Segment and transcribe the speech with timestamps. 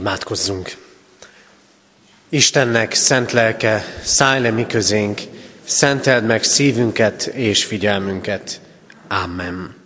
[0.00, 0.76] Imádkozzunk!
[2.28, 5.20] Istennek szent lelke, szállj le mi közénk,
[5.64, 8.60] szenteld meg szívünket és figyelmünket.
[9.08, 9.76] Amen.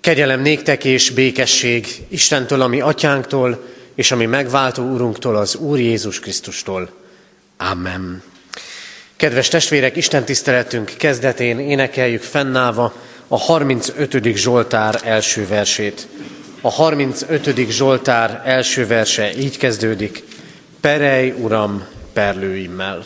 [0.00, 6.90] Kegyelem néktek és békesség Istentől, ami atyánktól, és ami megváltó úrunktól, az Úr Jézus Krisztustól.
[7.56, 8.22] Amen.
[9.16, 12.94] Kedves testvérek, Isten tiszteletünk kezdetén énekeljük fennállva
[13.28, 14.36] a 35.
[14.36, 16.06] Zsoltár első versét.
[16.64, 17.70] A 35.
[17.70, 20.22] Zsoltár első verse így kezdődik.
[20.80, 23.04] Perej, Uram, perlőimmel.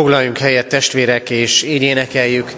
[0.00, 2.52] Foglaljunk helyet testvérek, és így énekeljük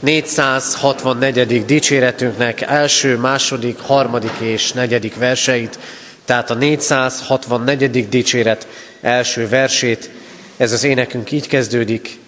[0.00, 1.64] 464.
[1.64, 5.78] dicséretünknek első, második, harmadik és negyedik verseit,
[6.24, 8.08] tehát a 464.
[8.08, 8.66] dicséret
[9.00, 10.10] első versét.
[10.56, 12.18] Ez az énekünk így kezdődik,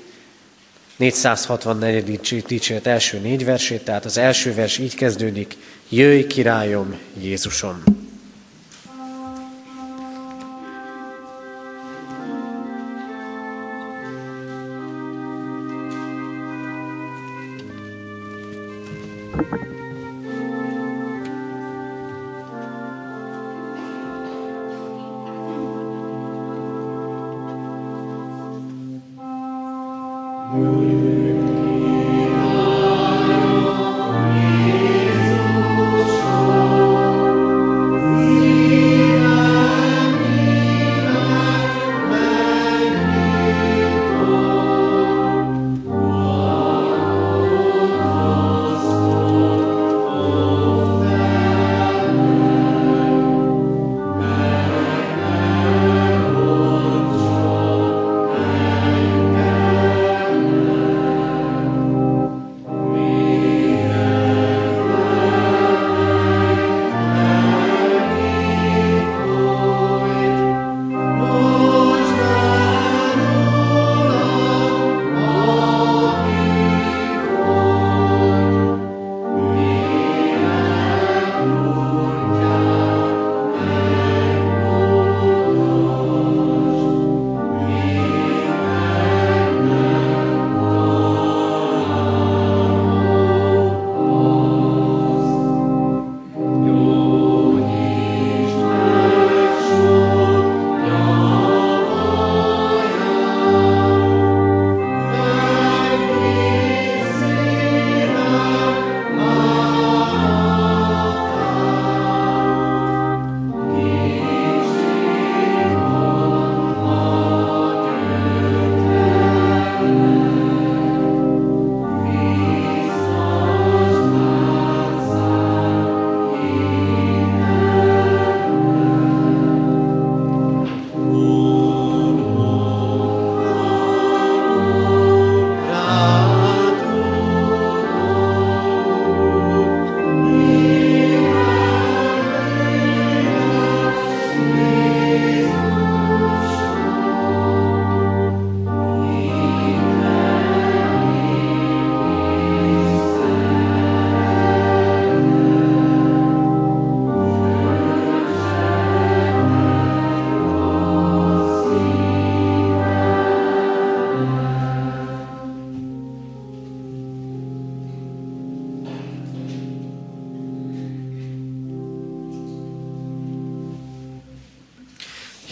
[0.97, 2.21] 464.
[2.47, 5.57] dicséret első négy versét, tehát az első vers így kezdődik,
[5.89, 7.96] Jöjj királyom Jézusom!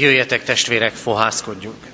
[0.05, 1.87] Jöjjetek testvérek, fohászkodjunk.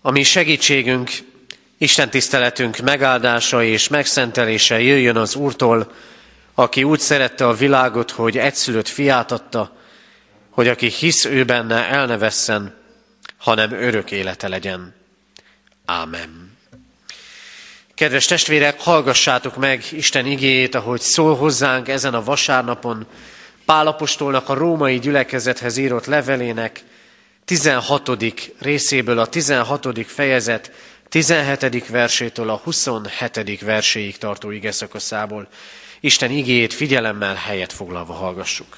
[0.00, 1.10] A mi segítségünk,
[1.78, 5.92] Isten tiszteletünk megáldása és megszentelése jöjjön az Úrtól,
[6.54, 9.76] aki úgy szerette a világot, hogy egyszülött fiát adta,
[10.50, 12.74] hogy aki hisz ő benne, el ne vesszen,
[13.36, 14.94] hanem örök élete legyen.
[15.84, 16.51] Ámen.
[18.02, 23.06] Kedves testvérek, hallgassátok meg Isten igéjét, ahogy szól hozzánk ezen a vasárnapon,
[23.64, 26.84] Pálapostolnak a római gyülekezethez írott levelének
[27.44, 28.10] 16.
[28.58, 30.06] részéből a 16.
[30.06, 30.70] fejezet
[31.08, 31.88] 17.
[31.88, 33.60] versétől a 27.
[33.60, 35.48] verséig tartó ige szakaszából.
[36.00, 38.76] Isten igéjét figyelemmel helyet foglalva hallgassuk.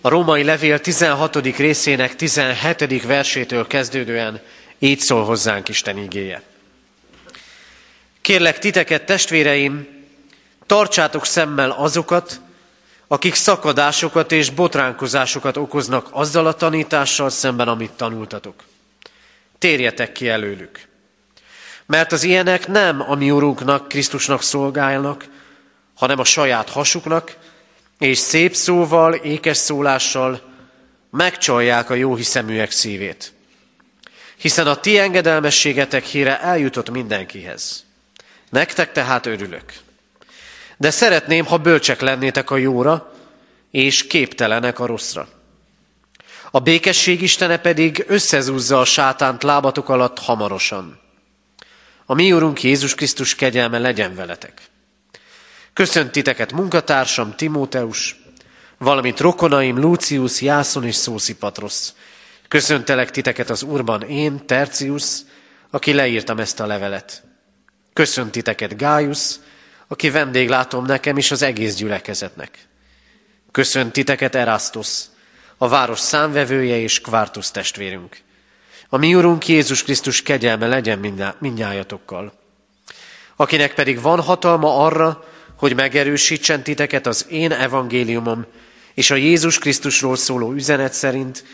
[0.00, 1.56] A római levél 16.
[1.56, 3.02] részének 17.
[3.02, 4.40] versétől kezdődően
[4.78, 6.42] így szól hozzánk Isten igéje.
[8.20, 9.88] Kérlek titeket, testvéreim,
[10.66, 12.40] tartsátok szemmel azokat,
[13.06, 18.54] akik szakadásokat és botránkozásokat okoznak azzal a tanítással szemben, amit tanultatok.
[19.58, 20.86] Térjetek ki előlük.
[21.86, 25.24] Mert az ilyenek nem a mi Urunknak, Krisztusnak szolgálnak,
[25.94, 27.36] hanem a saját hasuknak,
[27.98, 30.40] és szép szóval, ékes szólással
[31.10, 33.32] megcsalják a jó hiszeműek szívét.
[34.38, 37.84] Hiszen a ti engedelmességetek híre eljutott mindenkihez.
[38.50, 39.72] Nektek tehát örülök.
[40.76, 43.12] De szeretném, ha bölcsek lennétek a jóra,
[43.70, 45.28] és képtelenek a rosszra.
[46.50, 51.00] A békesség istene pedig összezúzza a sátánt lábatok alatt hamarosan.
[52.06, 54.60] A mi Úrunk Jézus Krisztus kegyelme legyen veletek.
[55.72, 58.16] Köszönt titeket munkatársam Timóteus,
[58.78, 61.94] valamint rokonaim Lucius, Jászon és Szószipatrosz.
[62.48, 65.18] Köszöntelek titeket az Úrban én, Tercius,
[65.70, 67.22] aki leírtam ezt a levelet.
[67.92, 69.40] Köszönt titeket Gájusz,
[69.88, 72.58] aki vendéglátom nekem és az egész gyülekezetnek.
[73.50, 75.04] Köszönt titeket Erastus,
[75.56, 78.16] a város számvevője és Kvártusz testvérünk.
[78.88, 80.98] A mi Urunk Jézus Krisztus kegyelme legyen
[81.38, 82.32] mindnyájatokkal.
[83.36, 85.24] Akinek pedig van hatalma arra,
[85.56, 88.46] hogy megerősítsen titeket az én evangéliumom
[88.94, 91.44] és a Jézus Krisztusról szóló üzenet szerint,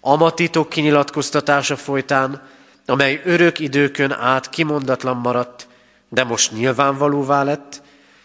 [0.00, 2.48] amatitok kinyilatkoztatása folytán,
[2.86, 5.68] amely örök időkön át kimondatlan maradt,
[6.08, 7.82] de most nyilvánvalóvá lett,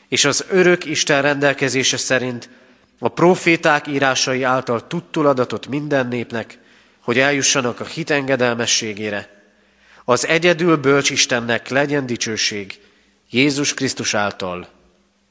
[0.08, 2.50] és az örök Isten rendelkezése szerint
[3.00, 6.60] a proféták írásai által tudtul adatot minden népnek,
[7.00, 9.44] hogy eljussanak a hit engedelmességére.
[10.06, 12.80] Az egyedül bölcs Istennek legyen dicsőség
[13.30, 14.68] Jézus Krisztus által,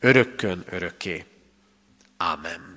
[0.00, 1.24] örökkön örökké.
[2.16, 2.73] Ámen.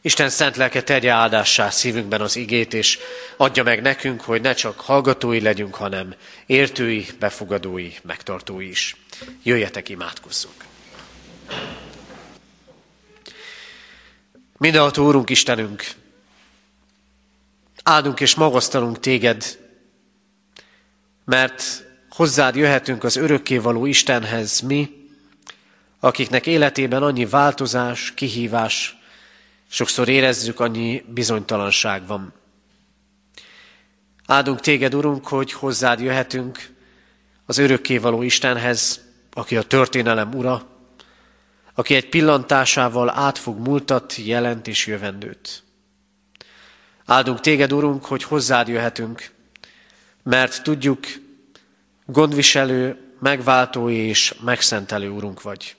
[0.00, 2.98] Isten szent lelke tegye áldássá szívünkben az igét, és
[3.36, 6.14] adja meg nekünk, hogy ne csak hallgatói legyünk, hanem
[6.46, 8.96] értői, befogadói, megtartói is.
[9.42, 10.64] Jöjjetek, imádkozzunk!
[14.58, 15.84] Mindenható Úrunk Istenünk,
[17.82, 19.58] áldunk és magasztalunk Téged,
[21.24, 25.08] mert hozzád jöhetünk az örökkévaló Istenhez mi,
[26.00, 28.97] akiknek életében annyi változás, kihívás,
[29.70, 32.32] Sokszor érezzük, annyi bizonytalanság van.
[34.26, 36.74] Áldunk téged, Urunk, hogy hozzád jöhetünk
[37.46, 39.00] az örökkévaló Istenhez,
[39.32, 40.66] aki a történelem ura,
[41.74, 45.62] aki egy pillantásával átfog múltat, jelent és jövendőt.
[47.04, 49.30] Áldunk téged, Urunk, hogy hozzád jöhetünk,
[50.22, 51.06] mert tudjuk,
[52.06, 55.76] gondviselő, megváltó és megszentelő Urunk vagy.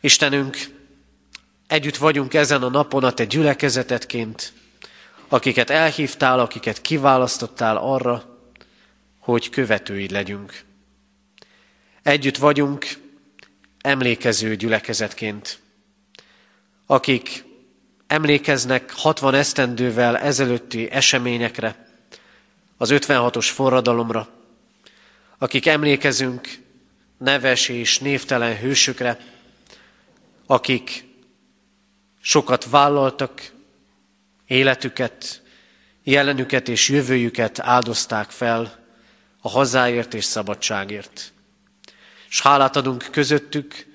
[0.00, 0.79] Istenünk,
[1.70, 4.52] Együtt vagyunk ezen a napon a te gyülekezetetként,
[5.28, 8.38] akiket elhívtál, akiket kiválasztottál arra,
[9.18, 10.62] hogy követői legyünk.
[12.02, 12.86] Együtt vagyunk
[13.80, 15.58] emlékező gyülekezetként,
[16.86, 17.44] akik
[18.06, 21.86] emlékeznek 60 esztendővel ezelőtti eseményekre,
[22.76, 24.28] az 56-os forradalomra,
[25.38, 26.48] akik emlékezünk
[27.18, 29.18] neves és névtelen hősökre,
[30.46, 31.08] akik
[32.20, 33.52] Sokat vállaltak,
[34.46, 35.42] életüket,
[36.02, 38.78] jelenüket és jövőjüket áldozták fel
[39.40, 41.32] a hazáért és szabadságért.
[42.28, 43.86] És hálát adunk közöttük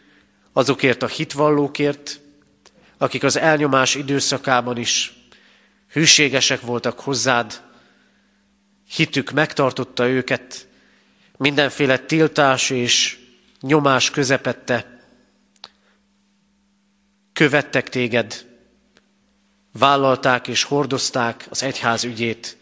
[0.53, 2.19] azokért a hitvallókért,
[2.97, 5.13] akik az elnyomás időszakában is
[5.91, 7.61] hűségesek voltak hozzád,
[8.87, 10.67] hitük megtartotta őket,
[11.37, 13.19] mindenféle tiltás és
[13.61, 14.94] nyomás közepette,
[17.35, 18.45] követtek téged,
[19.71, 22.57] vállalták és hordozták az egyház ügyét,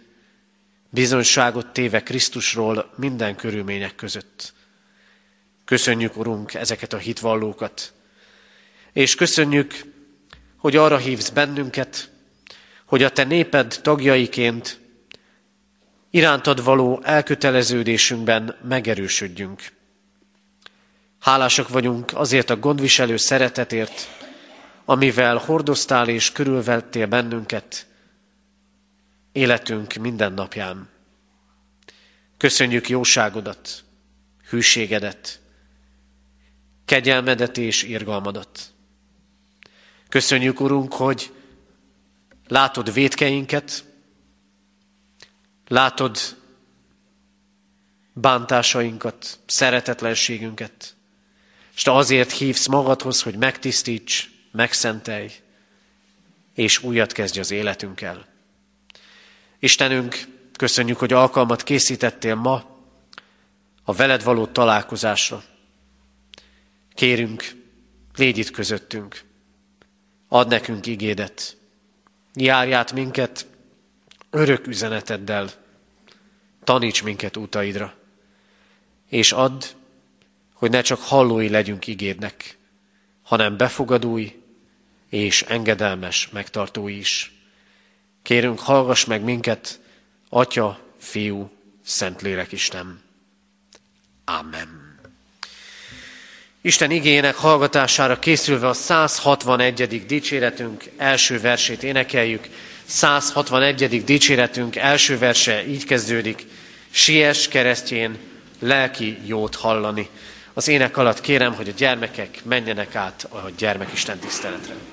[0.89, 4.53] bizonyságot téve Krisztusról minden körülmények között.
[5.65, 7.93] Köszönjük, Urunk, ezeket a hitvallókat.
[8.93, 9.83] És köszönjük,
[10.57, 12.09] hogy arra hívsz bennünket,
[12.85, 14.79] hogy a Te néped tagjaiként
[16.09, 19.61] irántad való elköteleződésünkben megerősödjünk.
[21.19, 24.21] Hálásak vagyunk azért a gondviselő szeretetért,
[24.85, 27.87] amivel hordoztál és körülvettél bennünket
[29.31, 30.89] életünk minden napján.
[32.37, 33.83] Köszönjük jóságodat,
[34.49, 35.41] hűségedet,
[36.85, 38.73] kegyelmedet és irgalmadat.
[40.09, 41.33] Köszönjük, Urunk, hogy
[42.47, 43.85] látod védkeinket,
[45.67, 46.17] látod
[48.13, 50.95] bántásainkat, szeretetlenségünket,
[51.75, 55.31] és te azért hívsz magadhoz, hogy megtisztíts, megszentelj,
[56.53, 58.25] és újat kezdj az életünkkel.
[59.59, 62.63] Istenünk, köszönjük, hogy alkalmat készítettél ma
[63.83, 65.43] a veled való találkozásra.
[66.93, 67.43] Kérünk,
[68.15, 69.23] légy itt közöttünk,
[70.27, 71.57] add nekünk igédet,
[72.33, 73.47] járját minket
[74.29, 75.49] örök üzeneteddel,
[76.63, 77.95] taníts minket útaidra,
[79.09, 79.63] és add,
[80.53, 82.57] hogy ne csak hallói legyünk igédnek,
[83.21, 84.42] hanem befogadói
[85.13, 87.31] és engedelmes megtartói is.
[88.23, 89.79] Kérünk, hallgass meg minket,
[90.29, 91.51] Atya, Fiú,
[91.85, 93.01] Szentlélek Isten.
[94.25, 94.97] Amen.
[96.61, 100.05] Isten igényének hallgatására készülve a 161.
[100.05, 102.47] dicséretünk első versét énekeljük.
[102.85, 104.03] 161.
[104.03, 106.45] dicséretünk első verse így kezdődik.
[106.89, 108.17] Siess keresztjén
[108.59, 110.09] lelki jót hallani.
[110.53, 114.92] Az ének alatt kérem, hogy a gyermekek menjenek át a gyermekisten tiszteletre.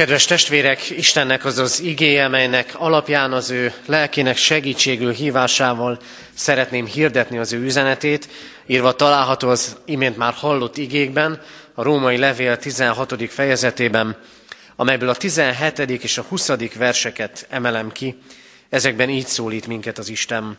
[0.00, 5.98] Kedves testvérek, Istennek az az igéje, melynek alapján az ő lelkének segítségül hívásával
[6.34, 8.28] szeretném hirdetni az ő üzenetét,
[8.66, 11.40] írva található az imént már hallott igékben,
[11.74, 13.30] a római levél 16.
[13.30, 14.16] fejezetében,
[14.76, 15.78] amelyből a 17.
[15.78, 16.50] és a 20.
[16.74, 18.18] verseket emelem ki.
[18.68, 20.58] Ezekben így szólít minket az Isten.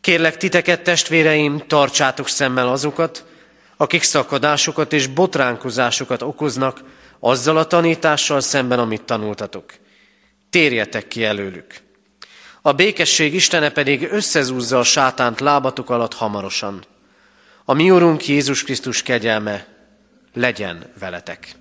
[0.00, 3.24] Kérlek titeket, testvéreim, tartsátok szemmel azokat,
[3.76, 6.82] akik szakadásokat és botránkozásokat okoznak,
[7.20, 9.72] azzal a tanítással szemben, amit tanultatok.
[10.50, 11.74] Térjetek ki előlük.
[12.62, 16.84] A békesség Istene pedig összezúzza a sátánt lábatok alatt hamarosan.
[17.64, 19.66] A mi Urunk Jézus Krisztus kegyelme
[20.34, 21.54] legyen veletek.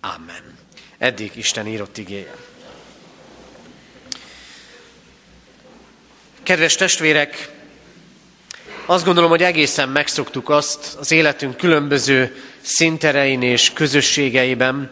[0.00, 0.58] Amen.
[0.98, 2.34] Eddig Isten írott igéje.
[6.42, 7.50] Kedves testvérek,
[8.86, 12.36] azt gondolom, hogy egészen megszoktuk azt az életünk különböző
[12.68, 14.90] szinterein és közösségeiben,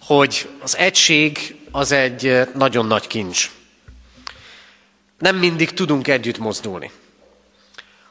[0.00, 3.50] hogy az egység az egy nagyon nagy kincs.
[5.18, 6.90] Nem mindig tudunk együtt mozdulni.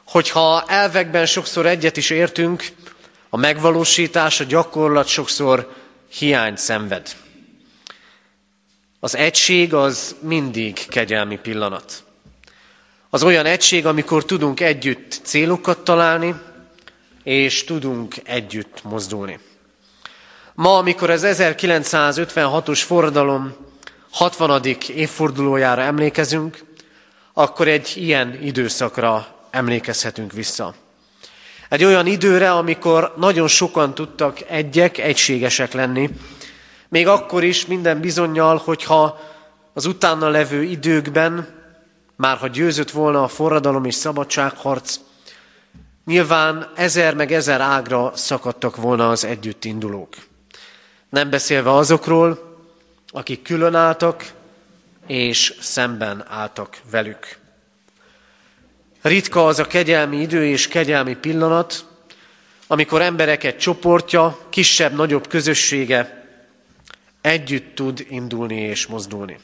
[0.04, 2.64] Hogyha elvekben sokszor egyet is értünk,
[3.28, 5.74] a megvalósítás, a gyakorlat sokszor
[6.08, 7.16] hiányt szenved.
[9.00, 12.04] Az egység az mindig kegyelmi pillanat.
[13.10, 16.34] Az olyan egység, amikor tudunk együtt célokat találni,
[17.24, 19.38] és tudunk együtt mozdulni.
[20.54, 23.54] Ma, amikor az 1956-os forradalom
[24.10, 24.62] 60.
[24.88, 26.64] évfordulójára emlékezünk,
[27.32, 30.74] akkor egy ilyen időszakra emlékezhetünk vissza.
[31.68, 36.10] Egy olyan időre, amikor nagyon sokan tudtak egyek, egységesek lenni,
[36.88, 39.18] még akkor is minden bizonyal, hogyha
[39.72, 41.48] az utána levő időkben,
[42.16, 44.96] már ha győzött volna a forradalom és szabadságharc,
[46.04, 50.14] nyilván ezer meg ezer ágra szakadtak volna az együtt indulók.
[51.08, 52.56] Nem beszélve azokról,
[53.08, 54.32] akik külön álltak,
[55.06, 57.36] és szemben álltak velük.
[59.02, 61.86] Ritka az a kegyelmi idő és kegyelmi pillanat,
[62.66, 66.28] amikor emberek egy csoportja, kisebb-nagyobb közössége
[67.20, 69.38] együtt tud indulni és mozdulni.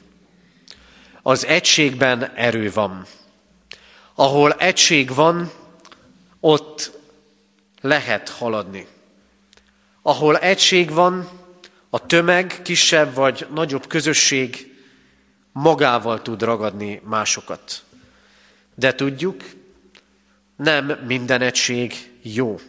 [1.23, 3.07] Az egységben erő van.
[4.15, 5.51] Ahol egység van,
[6.41, 6.99] ott
[7.81, 8.87] lehet haladni.
[10.03, 11.29] Ahol egység van,
[11.91, 14.75] a tömeg, kisebb vagy nagyobb közösség
[15.53, 17.83] magával tud ragadni másokat.
[18.75, 19.43] De tudjuk,
[20.57, 22.61] nem minden egység jó.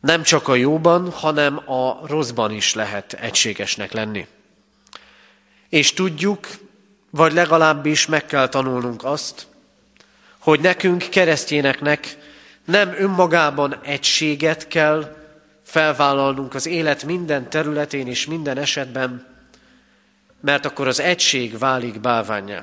[0.00, 4.26] Nem csak a jóban, hanem a rosszban is lehet egységesnek lenni.
[5.68, 6.48] És tudjuk,
[7.10, 9.46] vagy legalábbis meg kell tanulnunk azt,
[10.38, 12.18] hogy nekünk, keresztényeknek
[12.66, 15.16] nem önmagában egységet kell
[15.62, 19.26] felvállalnunk az élet minden területén és minden esetben,
[20.40, 22.62] mert akkor az egység válik bálványá.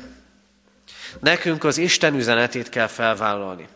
[1.20, 3.68] Nekünk az Isten üzenetét kell felvállalni.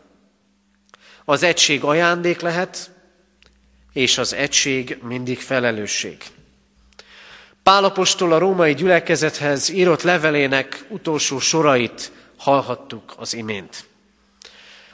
[1.25, 2.91] Az egység ajándék lehet,
[3.93, 6.17] és az egység mindig felelősség.
[7.63, 13.85] Pálapostól a római gyülekezethez írott levelének utolsó sorait hallhattuk az imént.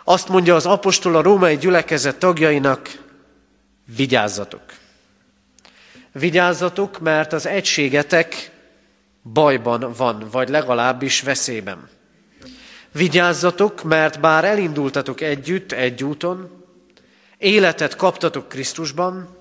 [0.03, 3.03] Azt mondja az apostol a római gyülekezet tagjainak,
[3.95, 4.61] vigyázzatok.
[6.11, 8.51] Vigyázzatok, mert az egységetek
[9.23, 11.89] bajban van, vagy legalábbis veszélyben.
[12.91, 16.63] Vigyázzatok, mert bár elindultatok együtt egy úton,
[17.37, 19.37] életet kaptatok Krisztusban,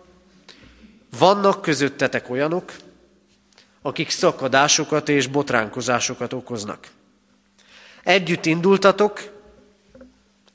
[1.19, 2.73] vannak közöttetek olyanok,
[3.83, 6.87] akik szakadásokat és botránkozásokat okoznak.
[8.03, 9.32] Együtt indultatok,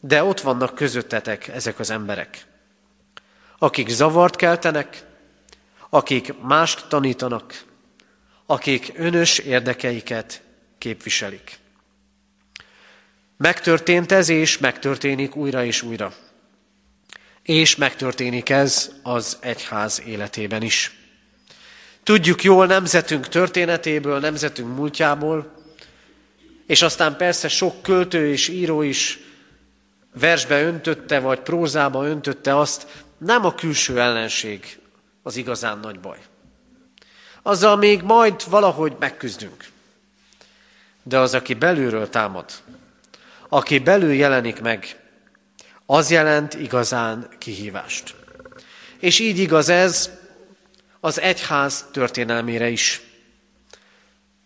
[0.08, 2.46] de ott vannak közöttetek ezek az emberek,
[3.58, 5.04] akik zavart keltenek,
[5.90, 7.64] akik mást tanítanak,
[8.46, 10.42] akik önös érdekeiket
[10.78, 11.58] képviselik.
[13.38, 16.14] Megtörtént ez, és megtörténik újra és újra.
[17.44, 20.96] És megtörténik ez az egyház életében is.
[22.04, 25.56] Tudjuk jól nemzetünk történetéből, nemzetünk múltjából,
[26.68, 29.20] és aztán persze sok költő és író is
[30.20, 34.80] versbe öntötte, vagy prózába öntötte azt, nem a külső ellenség
[35.24, 36.18] az igazán nagy baj.
[37.42, 39.66] Azzal még majd valahogy megküzdünk.
[41.04, 42.46] De az, aki belülről támad,
[43.50, 45.00] aki belül jelenik meg,
[45.86, 48.16] az jelent igazán kihívást.
[49.00, 50.12] És így igaz ez
[51.00, 53.02] az egyház történelmére is.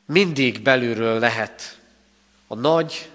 [0.05, 1.79] Mindig belülről lehet
[2.47, 3.09] a nagy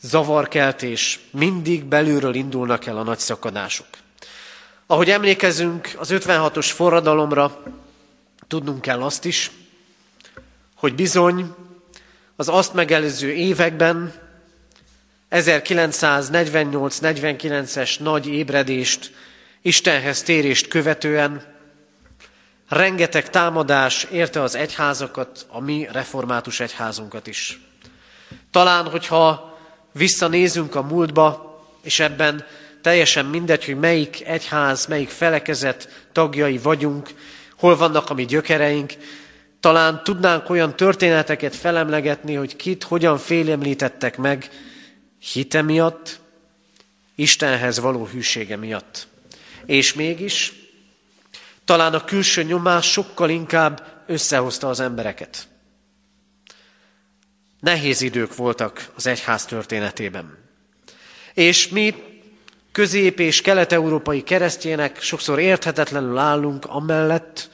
[0.00, 3.86] zavarkeltés, mindig belülről indulnak el a nagy szakadások.
[4.86, 7.62] Ahogy emlékezünk az 56-os forradalomra,
[8.48, 9.50] tudnunk kell azt is,
[10.74, 11.54] hogy bizony
[12.36, 14.14] az azt megelőző években
[15.30, 19.12] 1948-49-es nagy ébredést,
[19.62, 21.56] Istenhez térést követően
[22.68, 27.60] rengeteg támadás érte az egyházakat, a mi református egyházunkat is.
[28.50, 29.47] Talán, hogyha
[29.98, 32.44] visszanézünk a múltba, és ebben
[32.82, 37.08] teljesen mindegy, hogy melyik egyház, melyik felekezet tagjai vagyunk,
[37.56, 38.92] hol vannak a mi gyökereink,
[39.60, 44.50] talán tudnánk olyan történeteket felemlegetni, hogy kit hogyan félemlítettek meg
[45.32, 46.20] hite miatt,
[47.14, 49.06] Istenhez való hűsége miatt.
[49.66, 50.52] És mégis
[51.64, 55.47] talán a külső nyomás sokkal inkább összehozta az embereket.
[57.60, 60.38] Nehéz idők voltak az egyház történetében.
[61.34, 61.94] És mi
[62.72, 67.50] közép- és kelet-európai keresztjének sokszor érthetetlenül állunk amellett,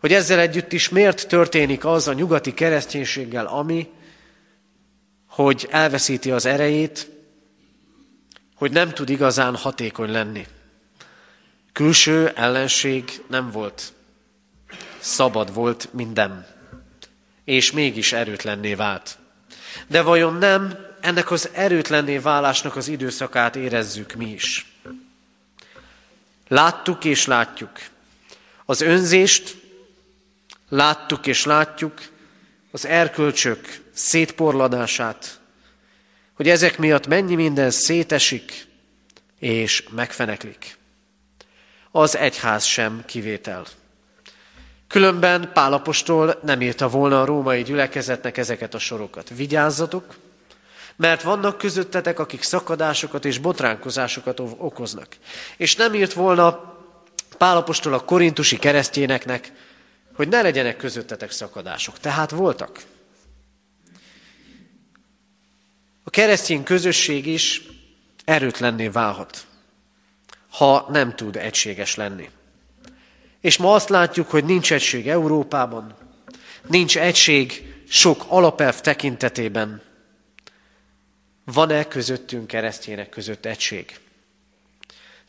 [0.00, 3.88] hogy ezzel együtt is miért történik az a nyugati kereszténységgel, ami,
[5.28, 7.10] hogy elveszíti az erejét,
[8.54, 10.46] hogy nem tud igazán hatékony lenni.
[11.72, 13.92] Külső ellenség nem volt.
[14.98, 16.53] Szabad volt minden.
[17.44, 19.18] És mégis erőtlenné vált.
[19.86, 24.66] De vajon nem ennek az erőtlenné válásnak az időszakát érezzük mi is?
[26.48, 27.70] Láttuk és látjuk
[28.64, 29.56] az önzést,
[30.68, 32.02] láttuk és látjuk
[32.70, 35.40] az erkölcsök szétporladását,
[36.34, 38.66] hogy ezek miatt mennyi minden szétesik,
[39.38, 40.76] és megfeneklik.
[41.90, 43.66] Az egyház sem kivétel.
[44.88, 49.28] Különben Pálapostól nem írta volna a római gyülekezetnek ezeket a sorokat.
[49.28, 50.16] Vigyázzatok,
[50.96, 55.16] mert vannak közöttetek, akik szakadásokat és botránkozásokat okoznak.
[55.56, 56.72] És nem írt volna
[57.38, 59.52] Pálapostól a korintusi keresztjéneknek,
[60.14, 61.98] hogy ne legyenek közöttetek szakadások.
[61.98, 62.80] Tehát voltak.
[66.04, 67.62] A keresztény közösség is
[68.24, 69.46] erőtlenné válhat,
[70.50, 72.30] ha nem tud egységes lenni.
[73.44, 75.94] És ma azt látjuk, hogy nincs egység Európában,
[76.66, 79.82] nincs egység sok alapelv tekintetében.
[81.44, 84.00] Van-e közöttünk keresztjének között egység?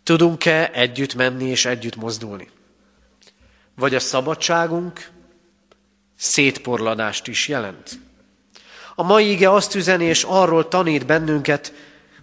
[0.03, 2.49] Tudunk-e együtt menni és együtt mozdulni?
[3.75, 5.09] Vagy a szabadságunk
[6.17, 7.99] szétporladást is jelent?
[8.95, 11.73] A mai ige azt üzeni és arról tanít bennünket,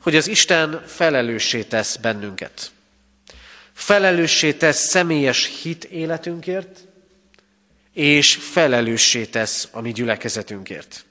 [0.02, 2.72] hogy az Isten felelőssé tesz bennünket.
[3.72, 6.78] Felelőssé tesz személyes hit életünkért,
[7.92, 11.04] és felelőssé tesz a mi gyülekezetünkért.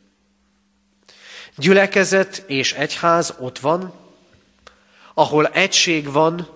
[1.55, 3.93] Gyülekezet és egyház ott van,
[5.13, 6.49] ahol egység van,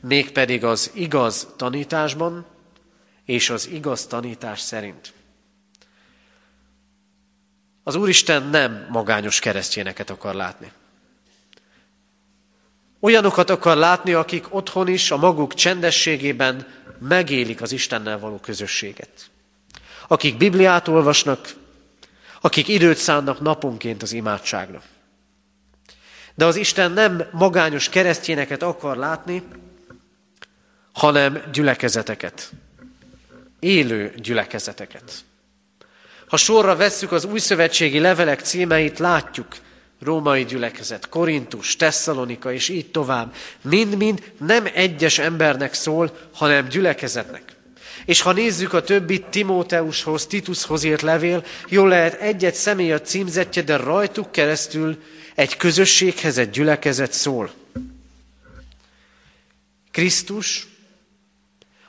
[0.00, 2.46] mégpedig az igaz tanításban
[3.24, 5.12] és az igaz tanítás szerint.
[7.82, 10.72] Az Úristen nem magányos keresztjéneket akar látni.
[13.04, 16.66] Olyanokat akar látni, akik otthon is a maguk csendességében
[16.98, 19.30] megélik az Istennel való közösséget.
[20.08, 21.54] Akik Bibliát olvasnak,
[22.40, 24.82] akik időt szánnak naponként az imádságra.
[26.34, 29.42] De az Isten nem magányos keresztjéneket akar látni,
[30.92, 32.50] hanem gyülekezeteket.
[33.58, 35.24] Élő gyülekezeteket.
[36.28, 39.56] Ha sorra vesszük az újszövetségi levelek címeit, látjuk,
[40.02, 43.34] római gyülekezet, Korintus, Tesszalonika és így tovább.
[43.62, 47.42] Mind-mind nem egyes embernek szól, hanem gyülekezetnek.
[48.04, 53.62] És ha nézzük a többi Timóteushoz, Titushoz írt levél, jól lehet egy-egy személy a címzetje,
[53.62, 55.02] de rajtuk keresztül
[55.34, 57.52] egy közösséghez, egy gyülekezet szól.
[59.90, 60.66] Krisztus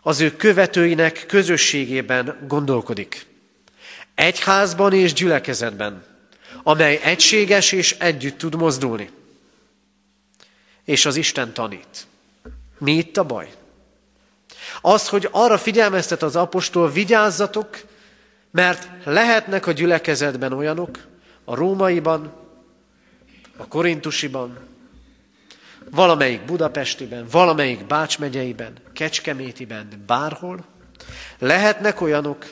[0.02, 3.26] az ő követőinek közösségében gondolkodik.
[4.16, 6.04] Egyházban és gyülekezetben,
[6.68, 9.10] amely egységes és együtt tud mozdulni.
[10.84, 12.08] És az Isten tanít.
[12.78, 13.52] Mi itt a baj?
[14.82, 17.82] Az, hogy arra figyelmeztet az apostol, vigyázzatok,
[18.52, 21.08] mert lehetnek a gyülekezetben olyanok,
[21.44, 22.34] a rómaiban,
[23.58, 24.58] a korintusiban,
[25.90, 30.66] valamelyik Budapestiben, valamelyik Bács megyeiben, Kecskemétiben, bárhol,
[31.40, 32.46] lehetnek olyanok,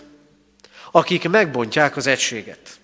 [0.92, 2.82] akik megbontják az egységet.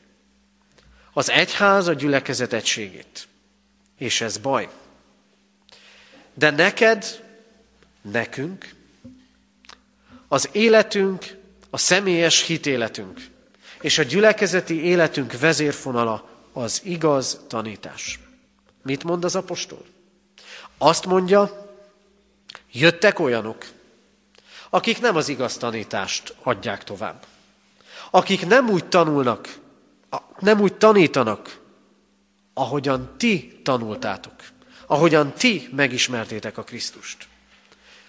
[1.13, 3.27] Az egyház a gyülekezet egységét.
[3.97, 4.69] És ez baj.
[6.33, 7.23] De neked,
[8.01, 8.75] nekünk,
[10.27, 11.37] az életünk,
[11.69, 13.27] a személyes hitéletünk
[13.81, 18.19] és a gyülekezeti életünk vezérfonala az igaz tanítás.
[18.83, 19.85] Mit mond az apostol?
[20.77, 21.75] Azt mondja,
[22.71, 23.65] jöttek olyanok,
[24.69, 27.25] akik nem az igaz tanítást adják tovább
[28.09, 29.57] akik nem úgy tanulnak,
[30.39, 31.59] nem úgy tanítanak,
[32.53, 34.33] ahogyan ti tanultátok,
[34.85, 37.27] ahogyan ti megismertétek a Krisztust.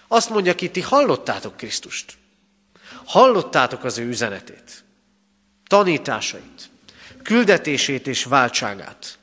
[0.07, 2.17] Azt mondja ki, ti hallottátok Krisztust.
[3.05, 4.83] Hallottátok az ő üzenetét,
[5.67, 6.69] tanításait,
[7.23, 9.17] küldetését és váltságát.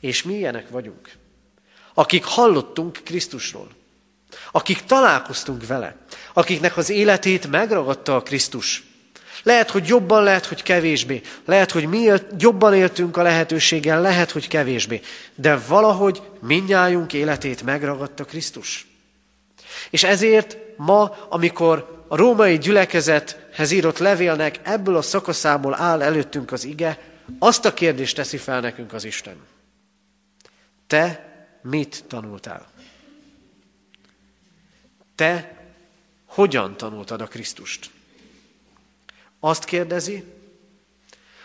[0.00, 1.12] És mi ilyenek vagyunk,
[1.94, 3.68] akik hallottunk Krisztusról,
[4.50, 5.96] akik találkoztunk vele,
[6.32, 8.91] akiknek az életét megragadta a Krisztus,
[9.42, 11.20] lehet, hogy jobban, lehet, hogy kevésbé.
[11.44, 15.00] Lehet, hogy mi jobban éltünk a lehetőséggel, lehet, hogy kevésbé.
[15.34, 18.86] De valahogy minnyájunk életét megragadta Krisztus.
[19.90, 26.64] És ezért ma, amikor a római gyülekezethez írott levélnek ebből a szakaszából áll előttünk az
[26.64, 26.98] ige,
[27.38, 29.36] azt a kérdést teszi fel nekünk az Isten.
[30.86, 31.30] Te
[31.62, 32.70] mit tanultál?
[35.14, 35.56] Te
[36.26, 37.90] hogyan tanultad a Krisztust?
[39.44, 40.24] Azt kérdezi,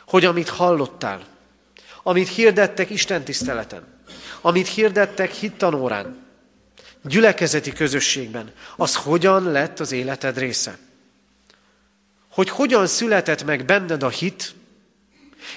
[0.07, 1.25] hogy amit hallottál,
[2.03, 3.87] amit hirdettek Isten tiszteleten,
[4.41, 6.25] amit hirdettek hittanórán,
[7.03, 10.77] gyülekezeti közösségben, az hogyan lett az életed része?
[12.31, 14.55] Hogy hogyan született meg benned a hit,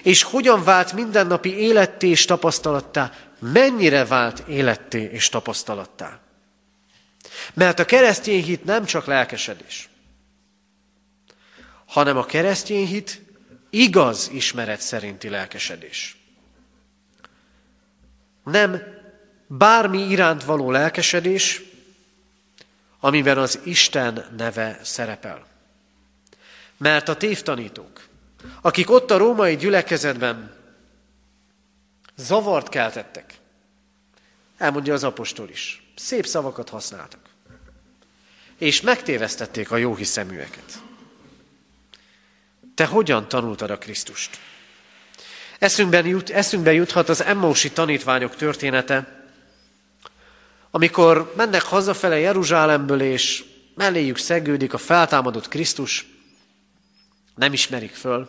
[0.03, 6.20] és hogyan vált mindennapi életté és tapasztalattá, mennyire vált életté és tapasztalattá.
[7.55, 9.89] Mert a keresztény hit nem csak lelkesedés
[11.90, 13.22] hanem a keresztény hit
[13.70, 16.16] igaz ismeret szerinti lelkesedés.
[18.44, 18.83] Nem
[19.46, 21.62] bármi iránt való lelkesedés,
[23.00, 25.46] amiben az Isten neve szerepel.
[26.76, 28.07] Mert a tévtanítók,
[28.61, 30.57] akik ott a római gyülekezetben
[32.16, 33.35] zavart keltettek,
[34.57, 37.29] elmondja az apostol is, szép szavakat használtak,
[38.59, 40.83] és megtévesztették a jó hiszeműeket.
[42.80, 44.38] Te hogyan tanultad a Krisztust?
[45.58, 49.24] Eszünkben jut, eszünkbe juthat az Emmausi tanítványok története,
[50.70, 56.06] amikor mennek hazafele Jeruzsálemből, és melléjük szegődik a feltámadott Krisztus,
[57.34, 58.28] nem ismerik föl.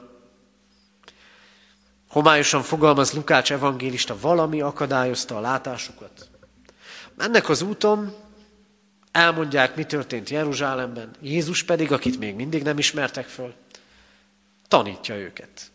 [2.10, 6.30] Homályosan fogalmaz Lukács evangélista, valami akadályozta a látásukat.
[7.16, 8.16] Mennek az úton,
[9.12, 13.54] elmondják, mi történt Jeruzsálemben, Jézus pedig, akit még mindig nem ismertek föl,
[14.72, 15.72] tanítja őket.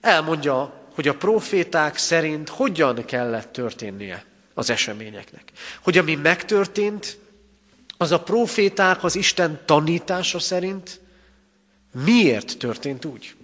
[0.00, 4.24] Elmondja, hogy a proféták szerint hogyan kellett történnie
[4.54, 5.52] az eseményeknek.
[5.82, 7.18] Hogy ami megtörtént,
[7.96, 11.00] az a proféták az Isten tanítása szerint
[12.04, 13.34] miért történt úgy.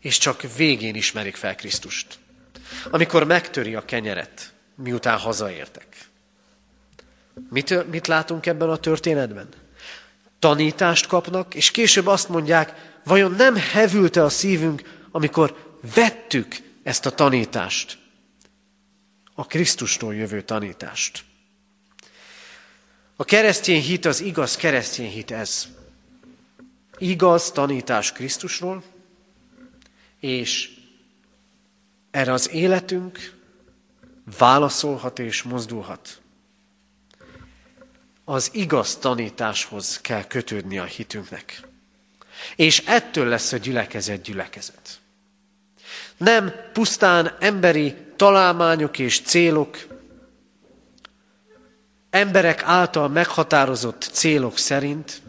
[0.00, 2.18] És csak végén ismerik fel Krisztust.
[2.90, 5.86] Amikor megtöri a kenyeret, miután hazaértek.
[7.50, 9.61] Mit, mit látunk ebben a történetben?
[10.42, 17.10] Tanítást kapnak, és később azt mondják, vajon nem hevülte a szívünk, amikor vettük ezt a
[17.10, 17.98] tanítást,
[19.34, 21.24] a Krisztustól jövő tanítást.
[23.16, 25.68] A keresztény hit, az igaz keresztény hit ez.
[26.98, 28.82] Igaz tanítás Krisztusról,
[30.20, 30.70] és
[32.10, 33.38] erre az életünk
[34.38, 36.21] válaszolhat és mozdulhat.
[38.24, 41.60] Az igaz tanításhoz kell kötődni a hitünknek.
[42.56, 45.00] És ettől lesz a gyülekezet gyülekezet.
[46.16, 49.76] Nem pusztán emberi találmányok és célok,
[52.10, 55.22] emberek által meghatározott célok szerint,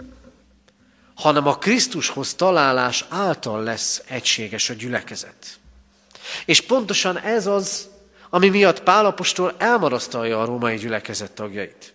[1.15, 5.60] hanem a Krisztushoz találás által lesz egységes a gyülekezet.
[6.45, 7.89] És pontosan ez az,
[8.29, 11.92] ami miatt Pálapostól elmarasztalja a római gyülekezet tagjait.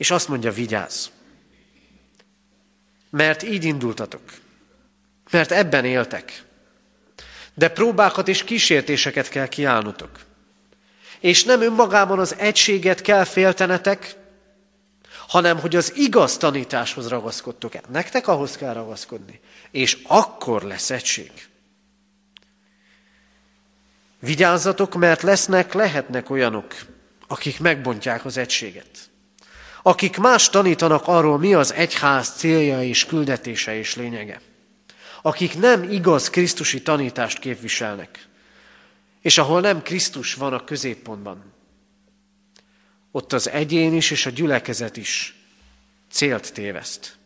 [0.00, 1.06] És azt mondja, vigyázz!
[3.10, 4.22] Mert így indultatok.
[5.30, 6.44] Mert ebben éltek.
[7.54, 10.10] De próbákat és kísértéseket kell kiállnotok.
[11.18, 14.16] És nem önmagában az egységet kell féltenetek,
[15.28, 17.84] hanem hogy az igaz tanításhoz ragaszkodtok el.
[17.88, 19.40] Nektek ahhoz kell ragaszkodni.
[19.70, 21.30] És akkor lesz egység.
[24.18, 26.74] Vigyázzatok, mert lesznek, lehetnek olyanok,
[27.26, 29.09] akik megbontják az egységet
[29.82, 34.40] akik más tanítanak arról, mi az egyház célja és küldetése és lényege.
[35.22, 38.26] Akik nem igaz Krisztusi tanítást képviselnek,
[39.20, 41.50] és ahol nem Krisztus van a középpontban,
[43.10, 45.34] ott az egyén is és a gyülekezet is
[46.10, 47.16] célt téveszt.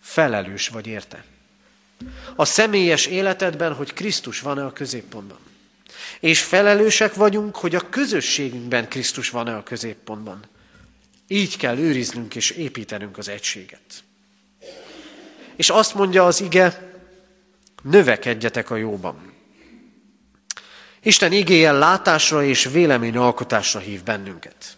[0.00, 1.24] Felelős vagy érte.
[2.36, 5.38] A személyes életedben, hogy Krisztus van-e a középpontban.
[6.20, 10.44] És felelősek vagyunk, hogy a közösségünkben Krisztus van-e a középpontban.
[11.28, 14.04] Így kell őriznünk és építenünk az egységet.
[15.56, 16.92] És azt mondja az ige,
[17.82, 19.32] növekedjetek a jóban.
[21.02, 24.76] Isten igéje látásra és véleményalkotásra hív bennünket.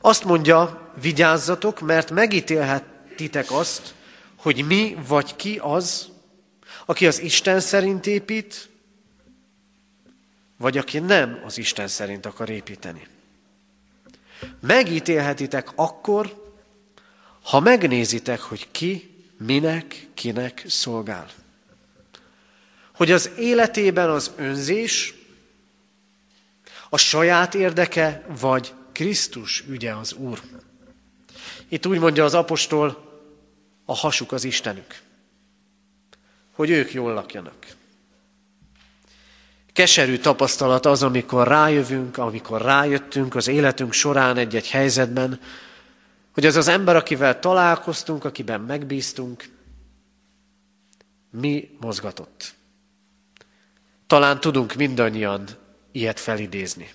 [0.00, 3.94] Azt mondja, vigyázzatok, mert megítélhetitek azt,
[4.36, 6.08] hogy mi vagy ki az,
[6.86, 8.68] aki az Isten szerint épít,
[10.56, 13.06] vagy aki nem az Isten szerint akar építeni.
[14.60, 16.44] Megítélhetitek akkor,
[17.42, 21.30] ha megnézitek, hogy ki, minek, kinek szolgál.
[22.92, 25.14] Hogy az életében az önzés,
[26.88, 30.40] a saját érdeke, vagy Krisztus ügye az Úr.
[31.68, 33.04] Itt úgy mondja az apostol,
[33.84, 35.00] a hasuk az Istenük,
[36.52, 37.75] hogy ők jól lakjanak.
[39.76, 45.40] Keserű tapasztalat az, amikor rájövünk, amikor rájöttünk az életünk során egy-egy helyzetben,
[46.32, 49.44] hogy az az ember, akivel találkoztunk, akiben megbíztunk,
[51.30, 52.54] mi mozgatott.
[54.06, 55.48] Talán tudunk mindannyian
[55.92, 56.92] ilyet felidézni.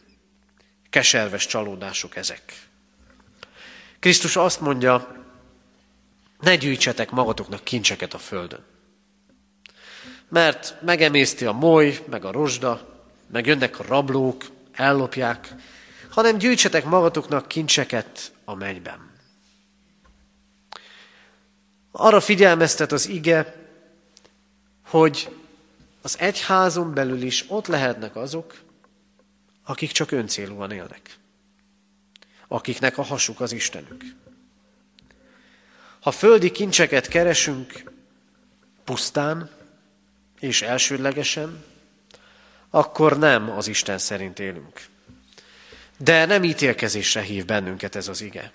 [0.89, 2.67] Keserves csalódások ezek.
[4.00, 5.26] Krisztus azt mondja,
[6.39, 8.63] ne gyűjtsetek magatoknak kincseket a földön
[10.32, 15.56] mert megemészti a moly, meg a rozsda, meg jönnek a rablók, ellopják,
[16.10, 19.12] hanem gyűjtsetek magatoknak kincseket a mennyben.
[21.91, 23.56] Arra figyelmeztet az ige,
[24.86, 25.36] hogy
[26.02, 28.60] az egyházon belül is ott lehetnek azok,
[29.63, 31.17] akik csak öncélúan élnek.
[32.48, 34.04] Akiknek a hasuk az Istenük.
[36.00, 37.91] Ha földi kincseket keresünk
[38.84, 39.60] pusztán
[40.41, 41.63] és elsődlegesen,
[42.69, 44.82] akkor nem az Isten szerint élünk.
[45.97, 48.51] De nem ítélkezésre hív bennünket ez az ige,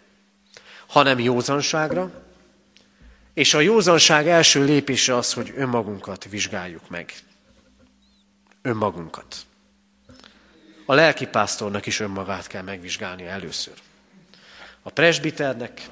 [0.87, 2.25] hanem józanságra,
[3.35, 7.15] és a józanság első lépése az, hogy önmagunkat vizsgáljuk meg.
[8.63, 9.37] Önmagunkat.
[10.87, 13.75] A lelkipásztornak is önmagát kell megvizsgálni először.
[14.83, 15.89] A presbiternek,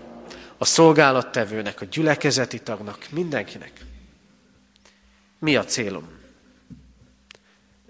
[0.58, 3.72] a szolgálattevőnek, a gyülekezeti tagnak, mindenkinek.
[5.38, 6.08] Mi a célom?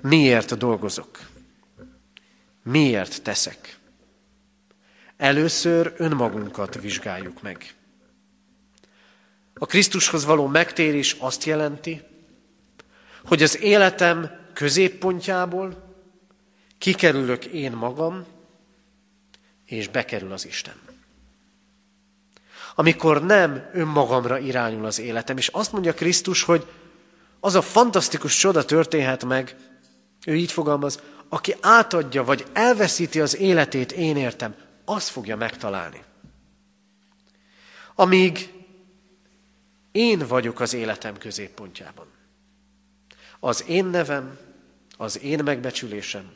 [0.01, 1.19] Miért dolgozok?
[2.63, 3.79] Miért teszek?
[5.17, 7.75] Először önmagunkat vizsgáljuk meg.
[9.55, 12.03] A Krisztushoz való megtérés azt jelenti,
[13.25, 15.95] hogy az életem középpontjából
[16.79, 18.25] kikerülök én magam,
[19.65, 20.75] és bekerül az Isten.
[22.75, 26.67] Amikor nem önmagamra irányul az életem, és azt mondja Krisztus, hogy
[27.45, 29.57] az a fantasztikus csoda történhet meg,
[30.27, 34.55] ő így fogalmaz, aki átadja, vagy elveszíti az életét, én értem,
[34.85, 36.03] az fogja megtalálni.
[37.95, 38.53] Amíg
[39.93, 42.07] én vagyok az életem középpontjában.
[43.41, 44.39] Az én nevem,
[44.97, 46.33] az én megbecsülésem,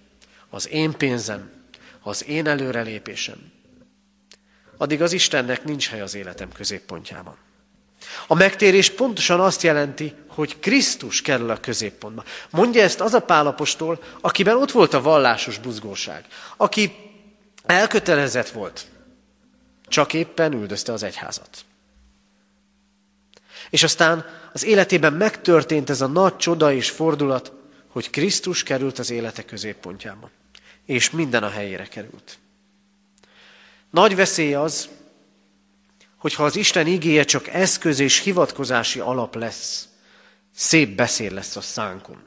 [0.50, 1.50] az én pénzem,
[2.02, 3.52] az én előrelépésem.
[4.76, 7.36] Addig az Istennek nincs hely az életem középpontjában.
[8.26, 12.24] A megtérés pontosan azt jelenti, hogy Krisztus kerül a középpontba.
[12.50, 16.92] Mondja ezt az a pálapostól, akiben ott volt a vallásos buzgóság, aki
[17.64, 18.86] elkötelezett volt,
[19.86, 21.64] csak éppen üldözte az egyházat.
[23.70, 27.52] És aztán az életében megtörtént ez a nagy csoda és fordulat,
[27.88, 30.30] hogy Krisztus került az élete középpontjába,
[30.86, 32.38] és minden a helyére került.
[33.90, 34.88] Nagy veszély az,
[36.16, 39.87] hogyha az Isten igéje csak eszköz és hivatkozási alap lesz,
[40.58, 42.22] szép beszél lesz a szánkon.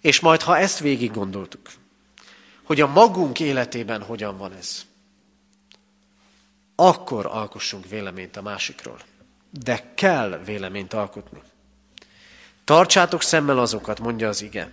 [0.00, 1.70] És majd, ha ezt végig gondoltuk,
[2.62, 4.86] hogy a magunk életében hogyan van ez,
[6.74, 8.98] akkor alkossunk véleményt a másikról.
[9.50, 11.42] De kell véleményt alkotni.
[12.64, 14.70] Tartsátok szemmel azokat, mondja az ige,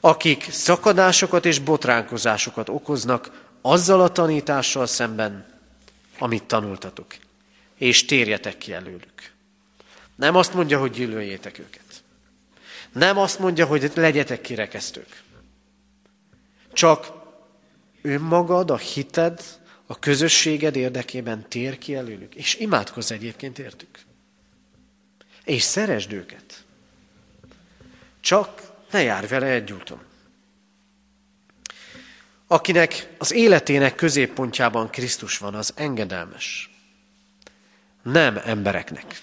[0.00, 5.60] akik szakadásokat és botránkozásokat okoznak azzal a tanítással szemben,
[6.18, 7.16] amit tanultatok,
[7.76, 9.31] és térjetek ki előlük.
[10.16, 12.04] Nem azt mondja, hogy gyűlöljétek őket.
[12.92, 15.22] Nem azt mondja, hogy legyetek kirekesztők.
[16.72, 17.12] Csak
[18.02, 23.98] önmagad, a hited, a közösséged érdekében tér ki előlük, és imádkozz egyébként értük.
[25.44, 26.64] És szeresd őket.
[28.20, 29.74] Csak ne jár vele egy.
[32.46, 36.70] Akinek az életének középpontjában Krisztus van, az engedelmes.
[38.02, 39.22] Nem embereknek.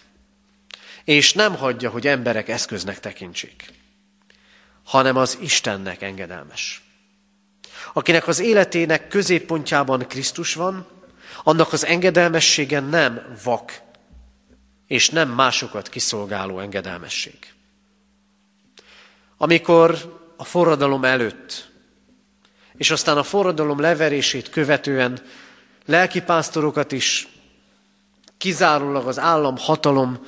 [1.04, 3.74] És nem hagyja, hogy emberek eszköznek tekintsék,
[4.84, 6.82] hanem az Istennek engedelmes
[7.94, 10.88] akinek az életének középpontjában Krisztus van,
[11.44, 13.82] annak az engedelmessége nem vak,
[14.88, 17.38] és nem másokat kiszolgáló engedelmesség.
[19.38, 21.72] Amikor a forradalom előtt,
[22.78, 25.22] és aztán a forradalom leverését követően
[25.86, 27.28] lelkipásztorokat is
[28.38, 30.26] kizárólag az állam hatalom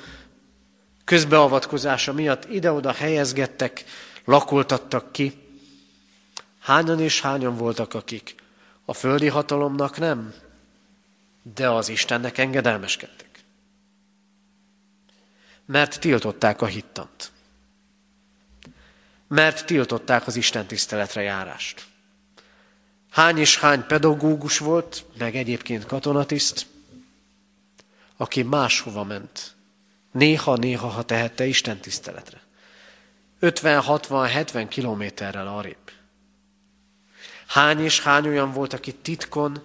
[1.12, 3.84] közbeavatkozása miatt ide-oda helyezgettek,
[4.26, 5.42] lakoltattak ki,
[6.60, 8.36] Hányan és hányan voltak, akik
[8.86, 10.34] a földi hatalomnak nem,
[11.56, 13.44] de az Istennek engedelmeskedtek.
[15.66, 17.32] Mert tiltották a hittant.
[19.28, 21.86] Mert tiltották az Isten tiszteletre járást.
[23.10, 26.66] Hány és hány pedagógus volt, meg egyébként katonatiszt,
[28.18, 29.56] aki máshova ment.
[30.12, 32.42] Néha-néha, ha tehette Isten tiszteletre.
[33.42, 35.92] 50-60-70 kilométerrel arrébb.
[37.48, 39.62] Hány és hány olyan volt, aki titkon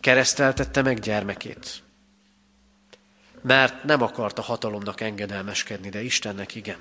[0.00, 1.82] kereszteltette meg gyermekét.
[3.40, 6.78] Mert nem akart a hatalomnak engedelmeskedni, de Istennek igen.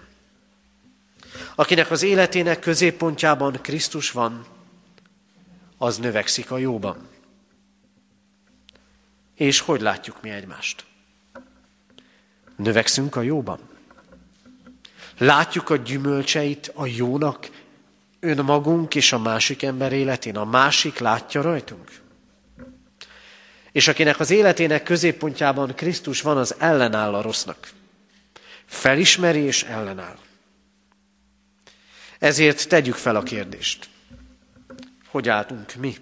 [1.56, 4.46] Akinek az életének középpontjában Krisztus van,
[5.78, 7.08] az növekszik a jóban.
[9.36, 10.86] És hogy látjuk mi egymást?
[12.56, 13.60] Növekszünk a jóban?
[15.18, 17.50] Látjuk a gyümölcseit a jónak
[18.20, 20.38] önmagunk és a másik ember életén.
[20.38, 22.02] A másik látja rajtunk.
[23.72, 27.72] És akinek az életének középpontjában Krisztus van, az ellenáll a rossznak.
[28.66, 30.18] Felismeri és ellenáll.
[32.20, 33.90] Ezért tegyük fel a kérdést.
[35.08, 35.96] Hogy álltunk mi?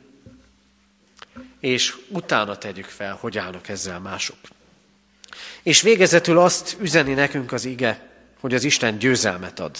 [1.59, 4.37] És utána tegyük fel, hogy állnak ezzel mások.
[5.63, 8.09] És végezetül azt üzeni nekünk az ige,
[8.39, 9.77] hogy az Isten győzelmet ad.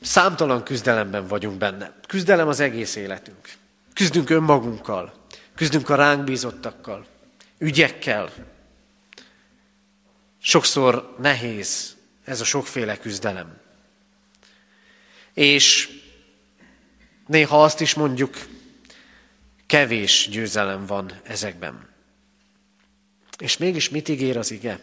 [0.00, 1.92] Számtalan küzdelemben vagyunk benne.
[2.06, 3.52] Küzdelem az egész életünk.
[3.94, 7.06] Küzdünk önmagunkkal, küzdünk a ránk bízottakkal,
[7.58, 8.32] ügyekkel.
[10.42, 13.58] Sokszor nehéz ez a sokféle küzdelem.
[15.34, 15.90] És
[17.26, 18.36] néha azt is mondjuk,
[19.66, 21.89] kevés győzelem van ezekben.
[23.40, 24.80] És mégis mit ígér az ige?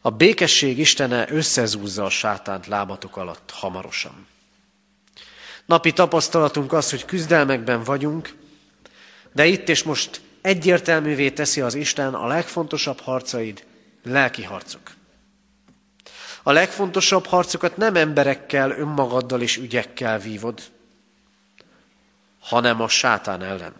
[0.00, 4.26] A békesség Istene összezúzza a sátánt lábatok alatt hamarosan.
[5.66, 8.34] Napi tapasztalatunk az, hogy küzdelmekben vagyunk,
[9.32, 13.64] de itt és most egyértelművé teszi az Isten a legfontosabb harcaid,
[14.02, 14.90] lelki harcok.
[16.42, 20.60] A legfontosabb harcokat nem emberekkel, önmagaddal és ügyekkel vívod,
[22.40, 23.74] hanem a sátán ellen.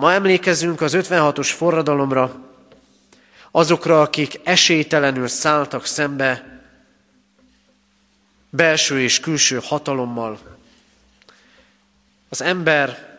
[0.00, 2.34] Ma emlékezünk az 56-os forradalomra,
[3.50, 6.60] azokra, akik esélytelenül szálltak szembe
[8.50, 10.38] belső és külső hatalommal.
[12.28, 13.18] Az ember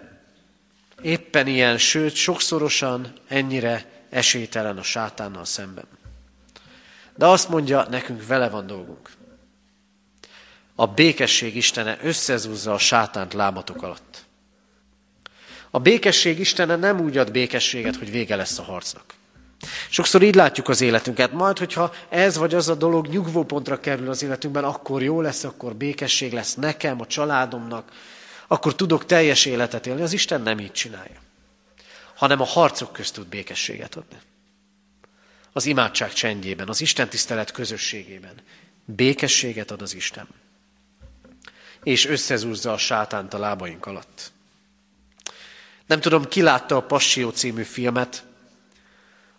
[1.02, 5.86] éppen ilyen, sőt, sokszorosan ennyire esélytelen a sátánnal szemben.
[7.16, 9.10] De azt mondja, nekünk vele van dolgunk.
[10.76, 14.21] A békesség Istene összezúzza a sátánt lábatok alatt.
[15.72, 19.14] A békesség Istene nem úgy ad békességet, hogy vége lesz a harcnak.
[19.90, 21.32] Sokszor így látjuk az életünket.
[21.32, 25.76] Majd, hogyha ez vagy az a dolog nyugvópontra kerül az életünkben, akkor jó lesz, akkor
[25.76, 27.92] békesség lesz nekem, a családomnak,
[28.48, 30.02] akkor tudok teljes életet élni.
[30.02, 31.20] Az Isten nem így csinálja,
[32.16, 34.18] hanem a harcok közt tud békességet adni.
[35.54, 38.34] Az imádság csendjében, az Isten tisztelet közösségében.
[38.86, 40.28] Békességet ad az Isten.
[41.84, 44.32] És összezúzza a sátánt a lábaink alatt.
[45.92, 48.24] Nem tudom, ki látta a Passió című filmet,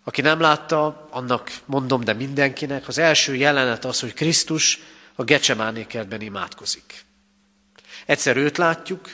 [0.03, 4.79] aki nem látta, annak mondom, de mindenkinek, az első jelenet az, hogy Krisztus
[5.15, 7.05] a Gecsemáné kertben imádkozik.
[8.05, 9.09] Egyszer őt látjuk,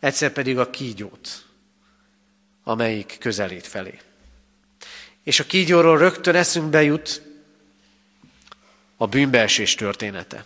[0.00, 1.44] egyszer pedig a kígyót,
[2.64, 3.98] amelyik közelít felé.
[5.22, 7.22] És a kígyóról rögtön eszünkbe jut
[8.96, 10.44] a bűnbeesés története.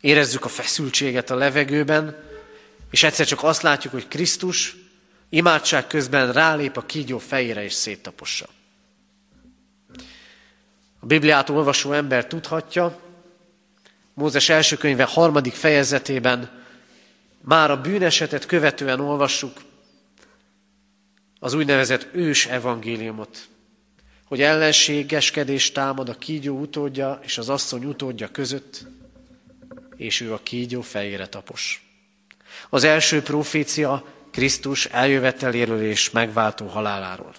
[0.00, 2.32] Érezzük a feszültséget a levegőben,
[2.94, 4.76] és egyszer csak azt látjuk, hogy Krisztus
[5.28, 8.48] imádság közben rálép a kígyó fejére és széttapossa.
[10.98, 13.00] A Bibliát olvasó ember tudhatja,
[14.12, 16.64] Mózes első könyve harmadik fejezetében
[17.40, 19.60] már a bűnesetet követően olvassuk
[21.38, 23.48] az úgynevezett ős evangéliumot,
[24.24, 28.86] hogy ellenségeskedés támad a kígyó utódja és az asszony utódja között,
[29.96, 31.83] és ő a kígyó fejére tapos.
[32.68, 37.34] Az első profécia Krisztus eljöveteléről és megváltó haláláról.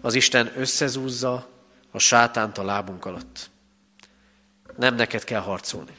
[0.00, 1.48] Az Isten összezúzza
[1.90, 3.50] a sátánt a lábunk alatt.
[4.76, 5.96] Nem neked kell harcolni.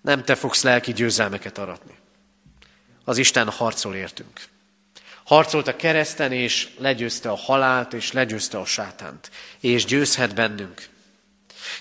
[0.00, 1.94] Nem te fogsz lelki győzelmeket aratni.
[3.04, 4.40] Az Isten harcol értünk.
[5.24, 9.30] Harcolt a kereszten, és legyőzte a halált, és legyőzte a sátánt.
[9.60, 10.88] És győzhet bennünk.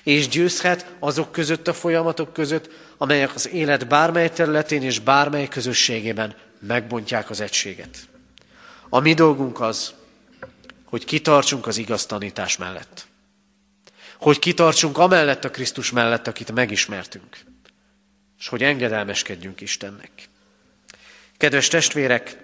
[0.04, 6.36] És győzhet azok között a folyamatok között, amelyek az élet bármely területén és bármely közösségében
[6.60, 7.98] megbontják az egységet.
[8.90, 9.94] A mi dolgunk az,
[10.86, 13.08] hogy kitartsunk az igaz tanítás mellett.
[14.18, 17.38] Hogy kitartsunk amellett a Krisztus mellett, akit megismertünk.
[18.40, 20.12] És hogy engedelmeskedjünk Istennek.
[21.38, 22.38] Kedves testvérek,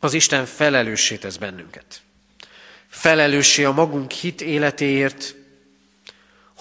[0.00, 2.02] az Isten felelőssé tesz bennünket.
[2.88, 5.34] Felelőssé a magunk hit életéért,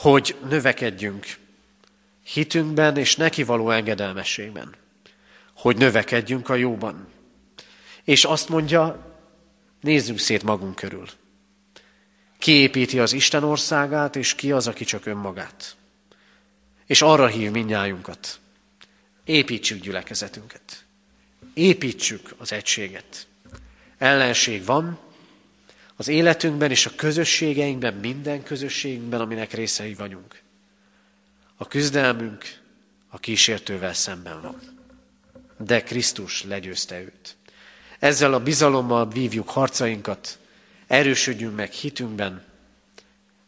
[0.01, 1.25] hogy növekedjünk
[2.23, 4.79] hitünkben és neki való engedelmességben
[5.61, 7.07] hogy növekedjünk a jóban.
[8.03, 9.15] És azt mondja,
[9.81, 11.07] nézzünk szét magunk körül.
[12.37, 15.75] Ki építi az Isten országát, és ki az, aki csak önmagát.
[16.85, 18.39] És arra hív minnyájunkat.
[19.25, 20.83] Építsük gyülekezetünket.
[21.53, 23.27] Építsük az egységet.
[23.97, 24.99] Ellenség van,
[26.01, 30.41] az életünkben és a közösségeinkben, minden közösségünkben, aminek részei vagyunk.
[31.55, 32.59] A küzdelmünk
[33.09, 34.79] a kísértővel szemben van
[35.65, 37.35] de Krisztus legyőzte őt.
[37.99, 40.39] Ezzel a bizalommal vívjuk harcainkat,
[40.87, 42.43] erősödjünk meg hitünkben,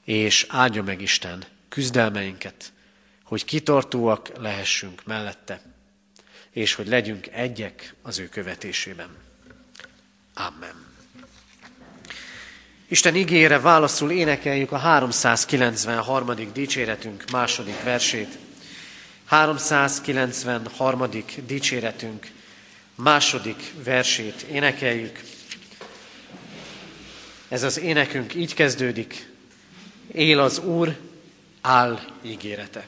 [0.04, 2.74] és áldja meg Isten küzdelmeinket,
[3.24, 5.62] hogy kitartóak lehessünk mellette,
[6.52, 9.10] és hogy legyünk egyek az ő követésében.
[10.34, 10.93] Amen.
[12.94, 16.52] Isten ígére válaszul énekeljük a 393.
[16.54, 18.38] dicséretünk második versét.
[19.26, 21.10] 393.
[21.46, 22.28] dicséretünk
[22.96, 25.20] második versét énekeljük.
[27.48, 29.30] Ez az énekünk így kezdődik.
[30.12, 30.98] Él az Úr,
[31.62, 32.86] áll ígérete.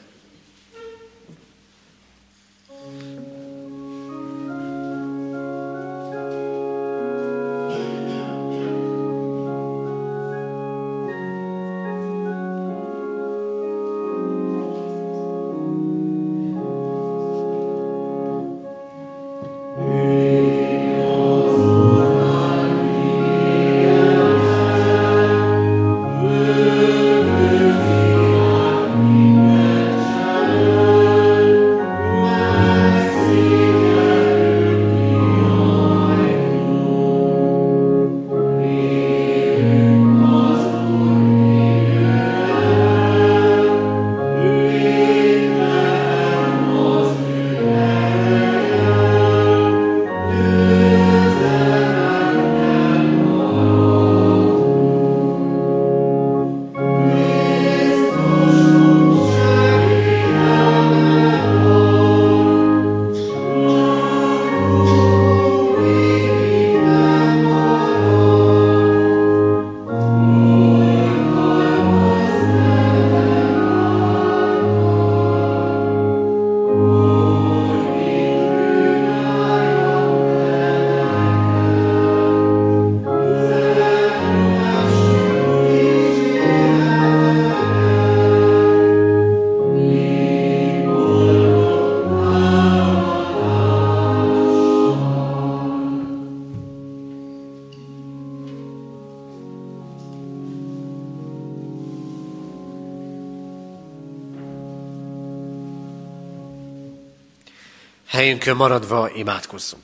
[108.26, 109.82] Helyünkön maradva imádkozzunk.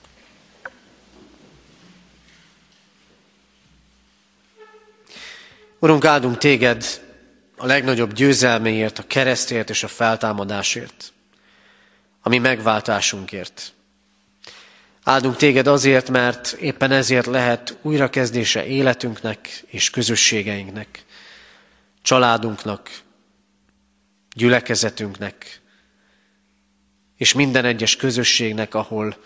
[5.78, 6.84] Urunk, áldunk téged
[7.56, 11.12] a legnagyobb győzelméért, a keresztért és a feltámadásért,
[12.22, 13.72] ami megváltásunkért.
[15.04, 21.04] Áldunk téged azért, mert éppen ezért lehet újrakezdése életünknek és közösségeinknek,
[22.02, 22.90] családunknak,
[24.34, 25.61] gyülekezetünknek,
[27.22, 29.16] és minden egyes közösségnek, ahol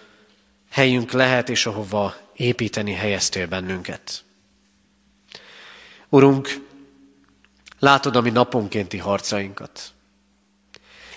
[0.71, 4.25] helyünk lehet, és ahova építeni helyeztél bennünket.
[6.09, 6.67] Urunk,
[7.79, 9.93] látod a mi naponkénti harcainkat.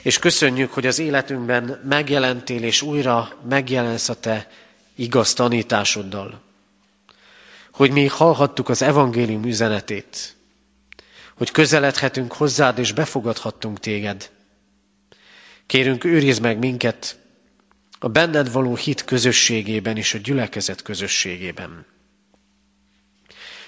[0.01, 4.51] És köszönjük, hogy az életünkben megjelentél, és újra megjelensz a Te
[4.95, 6.41] igaz tanításoddal.
[7.71, 10.35] Hogy mi hallhattuk az evangélium üzenetét,
[11.37, 14.29] hogy közeledhetünk hozzád, és befogadhattunk téged.
[15.69, 17.19] Kérünk, őrizd meg minket
[17.99, 21.85] a benned való hit közösségében és a gyülekezet közösségében.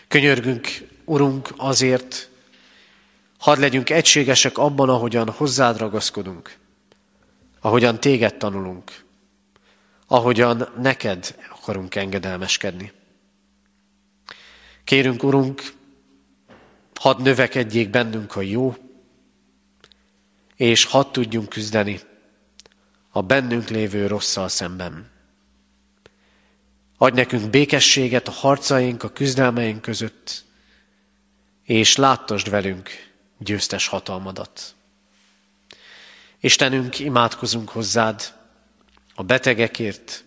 [0.07, 0.67] Könyörgünk,
[1.05, 2.29] Urunk, azért,
[3.37, 6.57] hadd legyünk egységesek abban, ahogyan hozzád ragaszkodunk,
[7.59, 9.03] ahogyan téged tanulunk,
[10.07, 12.91] ahogyan neked akarunk engedelmeskedni.
[14.83, 15.73] Kérünk, Urunk,
[16.93, 18.75] hadd növekedjék bennünk a jó,
[20.61, 21.99] és hadd tudjunk küzdeni
[23.09, 25.09] a bennünk lévő rosszal szemben.
[26.97, 30.43] Adj nekünk békességet a harcaink, a küzdelmeink között,
[31.63, 32.89] és láttasd velünk
[33.37, 34.75] győztes hatalmadat.
[36.39, 38.33] Istenünk, imádkozunk hozzád
[39.15, 40.23] a betegekért,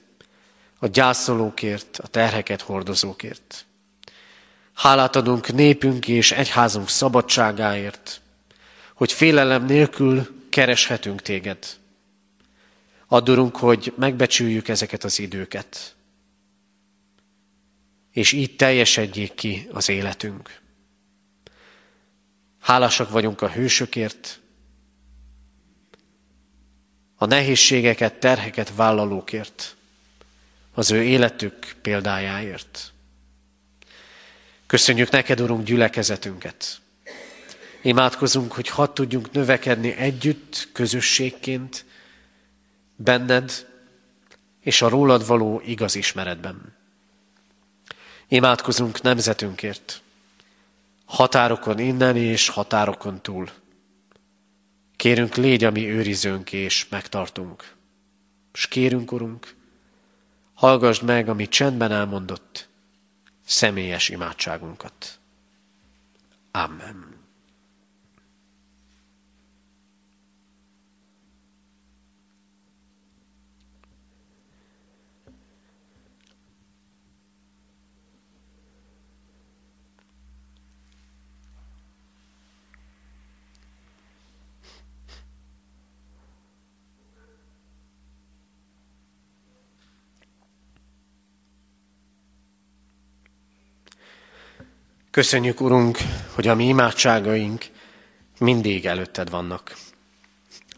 [0.79, 3.67] a gyászolókért, a terheket hordozókért.
[4.73, 8.23] Hálát adunk népünk és egyházunk szabadságáért,
[8.95, 11.67] hogy félelem nélkül kereshetünk téged.
[13.07, 15.95] Addurunk, hogy megbecsüljük ezeket az időket,
[18.11, 20.61] és így teljesedjék ki az életünk.
[22.61, 24.41] Hálásak vagyunk a hősökért,
[27.17, 29.77] a nehézségeket, terheket vállalókért,
[30.75, 32.93] az ő életük példájáért.
[34.67, 36.81] Köszönjük neked, Urunk, gyülekezetünket.
[37.85, 41.85] Imádkozunk, hogy hadd tudjunk növekedni együtt, közösségként,
[42.97, 43.67] benned
[44.61, 46.77] és a rólad való igaz ismeretben.
[48.29, 50.03] Imádkozunk nemzetünkért,
[51.05, 53.51] határokon innen és határokon túl.
[54.97, 57.75] Kérünk, légy a mi őrizőnk és megtartunk.
[58.53, 59.55] És kérünk, Urunk,
[60.55, 62.69] hallgassd meg a mi csendben elmondott
[63.47, 65.19] személyes imádságunkat.
[66.51, 67.04] Amen.
[95.15, 95.99] Köszönjük, Urunk,
[96.33, 97.65] hogy a mi imádságaink
[98.39, 99.77] mindig előtted vannak.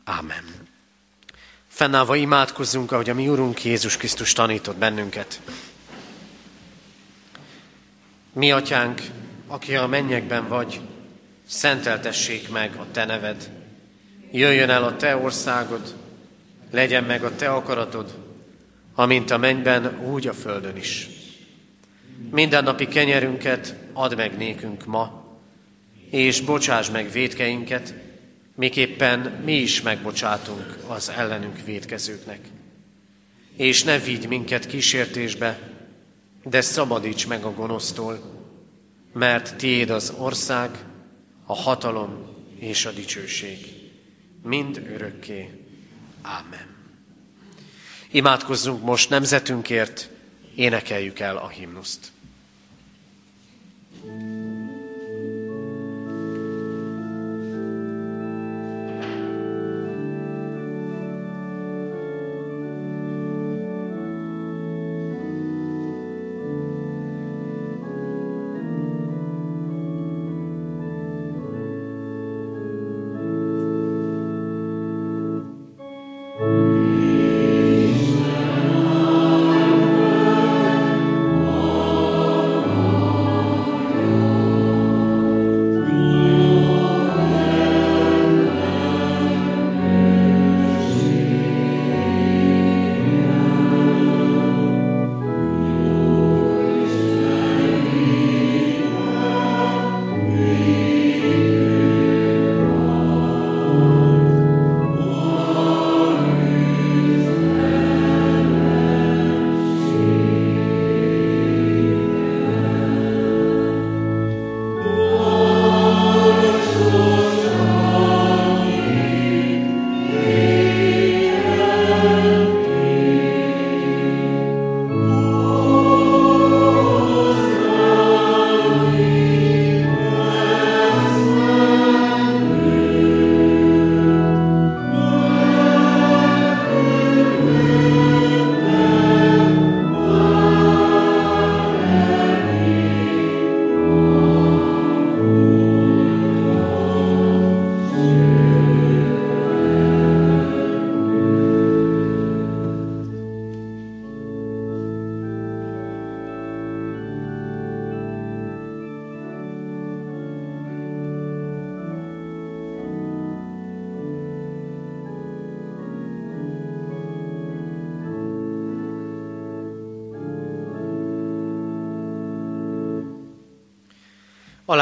[0.05, 0.45] Ámen.
[1.69, 5.41] Fennállva imádkozzunk, ahogy a mi Urunk Jézus Krisztus tanított bennünket.
[8.33, 9.01] Mi, Atyánk,
[9.47, 10.81] aki a mennyekben vagy,
[11.47, 13.51] szenteltessék meg a Te neved.
[14.33, 15.95] Jöjjön el a Te országod,
[16.71, 18.15] legyen meg a Te akaratod,
[18.95, 21.09] amint a mennyben, úgy a földön is.
[22.31, 25.25] Mindennapi kenyerünket add meg nékünk ma,
[26.11, 27.95] és bocsáss meg védkeinket,
[28.55, 32.41] miképpen mi is megbocsátunk az ellenünk védkezőknek.
[33.57, 35.59] És ne vigy minket kísértésbe,
[36.45, 38.21] de szabadíts meg a gonosztól,
[39.13, 40.71] mert tiéd az ország,
[41.45, 42.27] a hatalom
[42.59, 43.59] és a dicsőség.
[44.43, 45.51] Mind örökké.
[46.23, 46.75] Ámen.
[48.11, 50.11] Imádkozzunk most nemzetünkért,
[50.55, 52.13] énekeljük el a himnuszt.
[54.09, 54.46] Amen.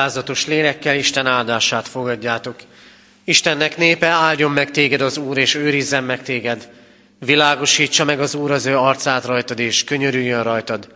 [0.05, 2.57] Alázatos lélekkel Isten áldását fogadjátok.
[3.25, 6.71] Istennek népe áldjon meg téged az Úr, és őrizzen meg téged.
[7.19, 10.95] Világosítsa meg az Úr az ő arcát rajtad, és könyörüljön rajtad.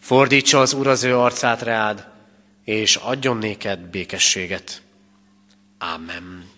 [0.00, 2.06] Fordítsa az Úr az ő arcát reád,
[2.64, 4.82] és adjon néked békességet.
[5.94, 6.50] Amen.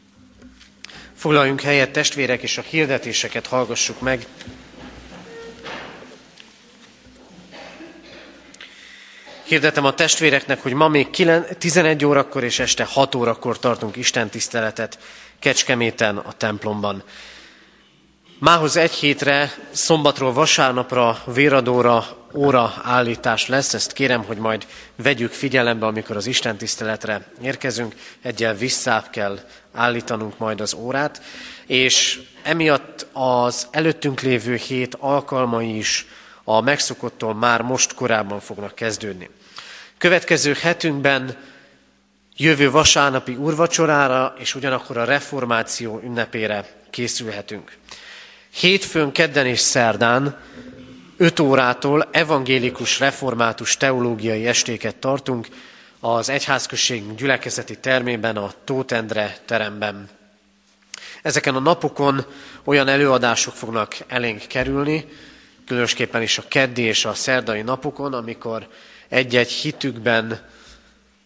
[1.14, 4.26] Foglaljunk helyet, testvérek, és a hirdetéseket hallgassuk meg.
[9.50, 11.10] Hirdetem a testvéreknek, hogy ma még
[11.58, 14.98] 11 órakor és este 6 órakor tartunk Isten tiszteletet
[15.38, 17.02] Kecskeméten a templomban.
[18.38, 25.86] Mához egy hétre, szombatról vasárnapra, véradóra, óra állítás lesz, ezt kérem, hogy majd vegyük figyelembe,
[25.86, 29.38] amikor az Isten tiszteletre érkezünk, egyel visszább kell
[29.72, 31.22] állítanunk majd az órát,
[31.66, 36.06] és emiatt az előttünk lévő hét alkalmai is
[36.44, 39.30] a megszokottól már most korábban fognak kezdődni.
[40.00, 41.36] Következő hetünkben
[42.36, 47.76] jövő vasárnapi urvacsorára és ugyanakkor a reformáció ünnepére készülhetünk.
[48.50, 50.40] Hétfőn, kedden és szerdán
[51.16, 55.48] 5 órától evangélikus református teológiai estéket tartunk
[56.00, 60.08] az egyházközségünk gyülekezeti termében, a Tótendre teremben.
[61.22, 62.24] Ezeken a napokon
[62.64, 65.08] olyan előadások fognak elénk kerülni,
[65.66, 68.68] különösképpen is a keddi és a szerdai napokon, amikor
[69.10, 70.48] egy-egy hitükben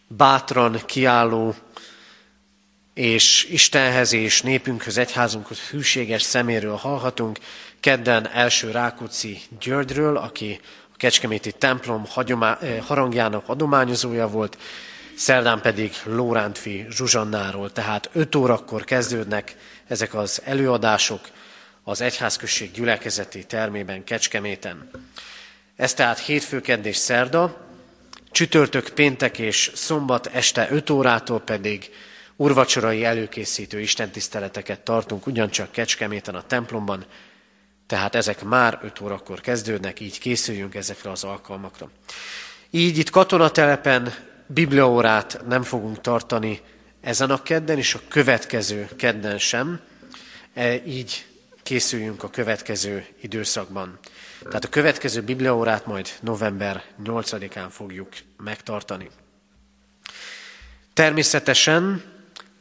[0.07, 1.55] bátran kiálló
[2.93, 7.39] és Istenhez és népünkhöz, egyházunkhoz hűséges szeméről hallhatunk.
[7.79, 10.59] Kedden első Rákóczi Györgyről, aki
[10.93, 14.57] a Kecskeméti templom eh, harangjának adományozója volt,
[15.15, 19.55] szerdán pedig Lórántfi Zsuzsannáról, tehát 5 órakor kezdődnek
[19.87, 21.19] ezek az előadások
[21.83, 24.89] az egyházközség gyülekezeti termében Kecskeméten.
[25.75, 27.65] Ez tehát hétfő, és szerda,
[28.35, 31.89] csütörtök, péntek és szombat este 5 órától pedig
[32.35, 37.05] urvacsorai előkészítő istentiszteleteket tartunk ugyancsak Kecskeméten a templomban,
[37.87, 41.89] tehát ezek már 5 órakor kezdődnek, így készüljünk ezekre az alkalmakra.
[42.69, 44.13] Így itt katonatelepen
[44.47, 46.61] bibliaórát nem fogunk tartani
[47.01, 49.79] ezen a kedden, és a következő kedden sem,
[50.53, 51.25] e, így
[51.65, 53.99] készüljünk a következő időszakban.
[54.43, 58.07] Tehát a következő bibliaórát majd november 8-án fogjuk
[58.37, 59.09] megtartani.
[60.93, 62.03] Természetesen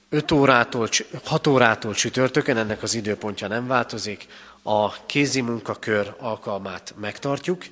[0.08, 0.88] 5 órától,
[1.24, 4.26] 6 órától csütörtökön, ennek az időpontja nem változik,
[4.62, 7.64] a kézi munkakör alkalmát megtartjuk,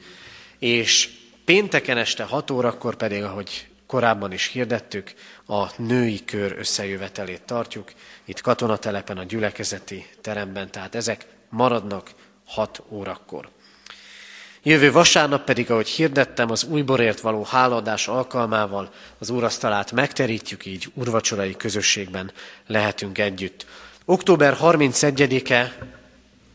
[0.59, 1.11] és
[1.45, 5.15] pénteken este 6 órakor pedig, ahogy korábban is hirdettük,
[5.53, 7.93] a női kör összejövetelét tartjuk,
[8.25, 12.11] itt katonatelepen a gyülekezeti teremben, tehát ezek maradnak
[12.47, 13.49] 6 órakor.
[14.63, 21.57] Jövő vasárnap pedig, ahogy hirdettem, az újborért való háladás alkalmával az úrasztalát megterítjük, így urvacsorai
[21.57, 22.33] közösségben
[22.67, 23.67] lehetünk együtt.
[24.05, 25.77] Október 31-e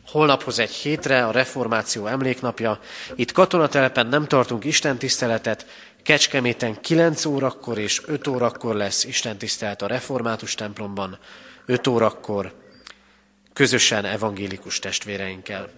[0.08, 2.80] holnaphoz egy hétre a reformáció emléknapja.
[3.16, 5.66] Itt katonatelepen nem tartunk istentiszteletet,
[6.08, 11.20] Kecskeméten 9 órakor és 5 órakor lesz istentisztelet a református templomban,
[11.66, 12.54] 5 órakor
[13.54, 15.70] közösen evangélikus testvéreinkkel.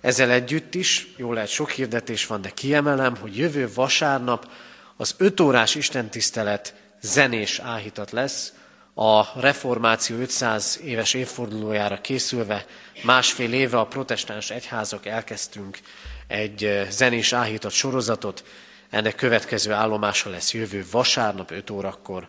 [0.00, 4.50] Ezzel együtt is, jó lehet sok hirdetés van, de kiemelem, hogy jövő vasárnap
[4.96, 8.52] az 5 órás istentisztelet zenés áhítat lesz,
[8.94, 12.66] a reformáció 500 éves évfordulójára készülve
[13.02, 15.78] másfél éve a protestáns egyházak elkezdtünk
[16.26, 18.44] egy zenés áhított sorozatot,
[18.90, 22.28] ennek következő állomása lesz jövő vasárnap 5 órakor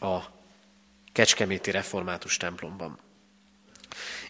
[0.00, 0.18] a
[1.12, 2.98] Kecskeméti Református templomban.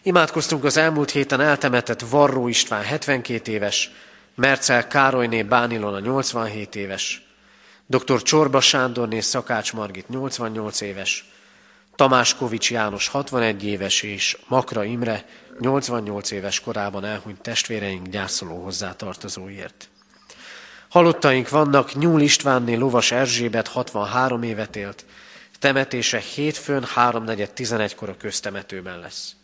[0.01, 3.91] Imádkoztunk az elmúlt héten eltemetett Varró István 72 éves,
[4.35, 7.21] Mercel Károlyné Bánilon a 87 éves,
[7.85, 8.21] dr.
[8.21, 11.31] Csorba Sándorné Szakács Margit 88 éves,
[11.95, 15.25] Tamás Kovics János 61 éves és Makra Imre
[15.59, 19.89] 88 éves korában elhunyt testvéreink gyászoló hozzátartozóért.
[20.93, 25.05] Halottaink vannak, Nyúl Istvánné Lovas Erzsébet 63 évet élt,
[25.59, 29.35] temetése hétfőn 3.4.11-kor a köztemetőben lesz.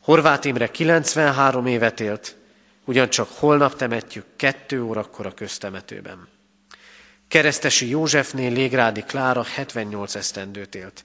[0.00, 2.36] Horváth Imre 93 évet élt,
[2.84, 6.28] ugyancsak holnap temetjük 2 órakor a köztemetőben.
[7.28, 11.04] Keresztesi Józsefnél Légrádi Klára 78 esztendőt élt.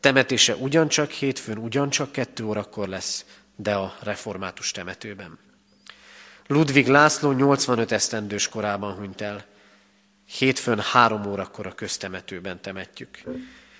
[0.00, 3.24] Temetése ugyancsak hétfőn, ugyancsak 2 órakor lesz,
[3.56, 5.38] de a református temetőben.
[6.50, 9.44] Ludvig László 85 esztendős korában hunyt el.
[10.24, 13.22] Hétfőn három órakor a köztemetőben temetjük.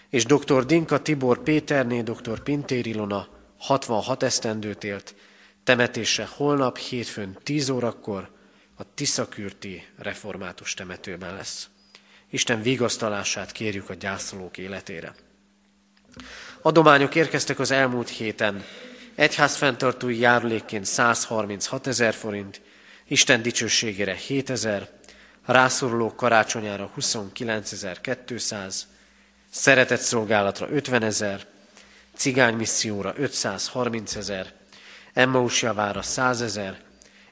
[0.09, 0.65] És dr.
[0.65, 2.43] Dinka Tibor Péterné, dr.
[2.43, 5.15] Pintér Ilona 66 esztendőt élt,
[5.65, 8.31] temetése holnap hétfőn 10 órakor
[8.75, 11.69] a Tiszakürti református temetőben lesz.
[12.31, 15.15] Isten vigasztalását kérjük a gyászolók életére.
[16.63, 18.65] Adományok érkeztek az elmúlt héten
[19.19, 22.61] egyházfenntartói járulékként 136 ezer forint,
[23.05, 24.89] Isten dicsőségére 7 ezer,
[25.47, 28.75] rászorulók karácsonyára 29.200,
[29.51, 31.47] szeretett szolgálatra 50 ezer,
[32.15, 34.53] cigánymisszióra 530 ezer,
[35.13, 36.81] Emmaus javára 100 ezer,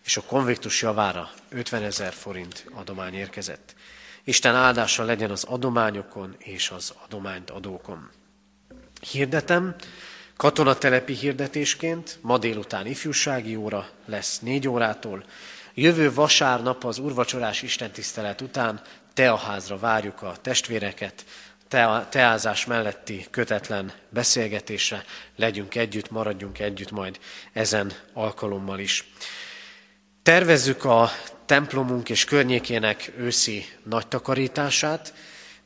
[0.05, 3.74] és a konviktus javára 50 ezer forint adomány érkezett.
[4.24, 8.11] Isten áldása legyen az adományokon és az adományt adókon.
[9.11, 9.74] Hirdetem,
[10.37, 15.24] Katonatelepi hirdetésként ma délután ifjúsági óra lesz négy órától.
[15.74, 18.80] Jövő vasárnap az urvacsorás istentisztelet után
[19.14, 21.24] teaházra várjuk a testvéreket,
[22.09, 25.05] teázás melletti kötetlen beszélgetésre,
[25.37, 27.18] legyünk együtt, maradjunk együtt majd
[27.53, 29.11] ezen alkalommal is.
[30.22, 31.11] Tervezzük a
[31.47, 35.14] templomunk és környékének őszi nagy takarítását,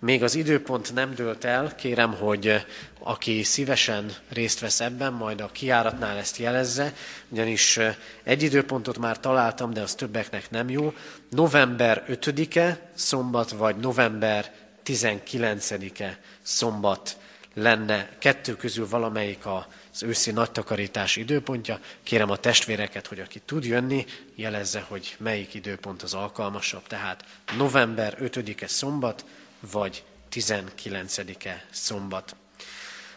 [0.00, 2.64] még az időpont nem dőlt el, kérem, hogy eh,
[2.98, 6.94] aki szívesen részt vesz ebben, majd a kiáratnál ezt jelezze,
[7.28, 10.94] ugyanis eh, egy időpontot már találtam, de az többeknek nem jó.
[11.30, 14.52] November 5-e szombat, vagy november
[14.84, 17.16] 19-e szombat
[17.54, 21.80] lenne kettő közül valamelyik az őszi nagy takarítás időpontja.
[22.02, 26.86] Kérem a testvéreket, hogy aki tud jönni, jelezze, hogy melyik időpont az alkalmasabb.
[26.86, 27.24] Tehát
[27.56, 29.24] november 5-e szombat,
[29.72, 32.36] vagy 19-e szombat.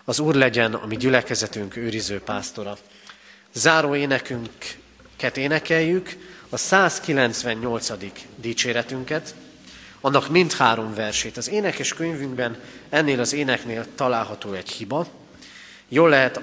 [0.04, 2.78] Az Úr legyen a mi gyülekezetünk őriző pásztora.
[3.54, 6.18] Záró énekünket énekeljük,
[6.50, 7.92] a 198.
[8.36, 9.36] dicséretünket,
[10.02, 11.38] annak mindhárom versét.
[11.38, 15.08] Az énekes könyvünkben ennél az éneknél található egy hiba.
[15.88, 16.40] Jól lehet,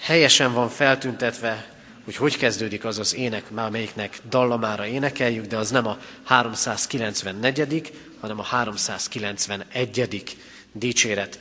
[0.00, 1.71] helyesen van feltüntetve,
[2.04, 8.38] hogy hogy kezdődik az az ének, melyiknek dallamára énekeljük, de az nem a 394 hanem
[8.38, 10.36] a 391.
[10.72, 11.38] dicséret.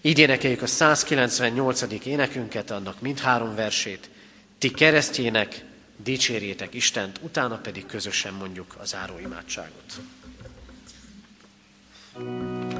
[0.00, 2.04] Így énekeljük a 198.
[2.04, 4.10] énekünket, annak mindhárom versét.
[4.58, 5.64] Ti keresztjének
[5.96, 10.00] dicsérjétek Istent, utána pedig közösen mondjuk az áróimádságot.
[12.12, 12.79] thank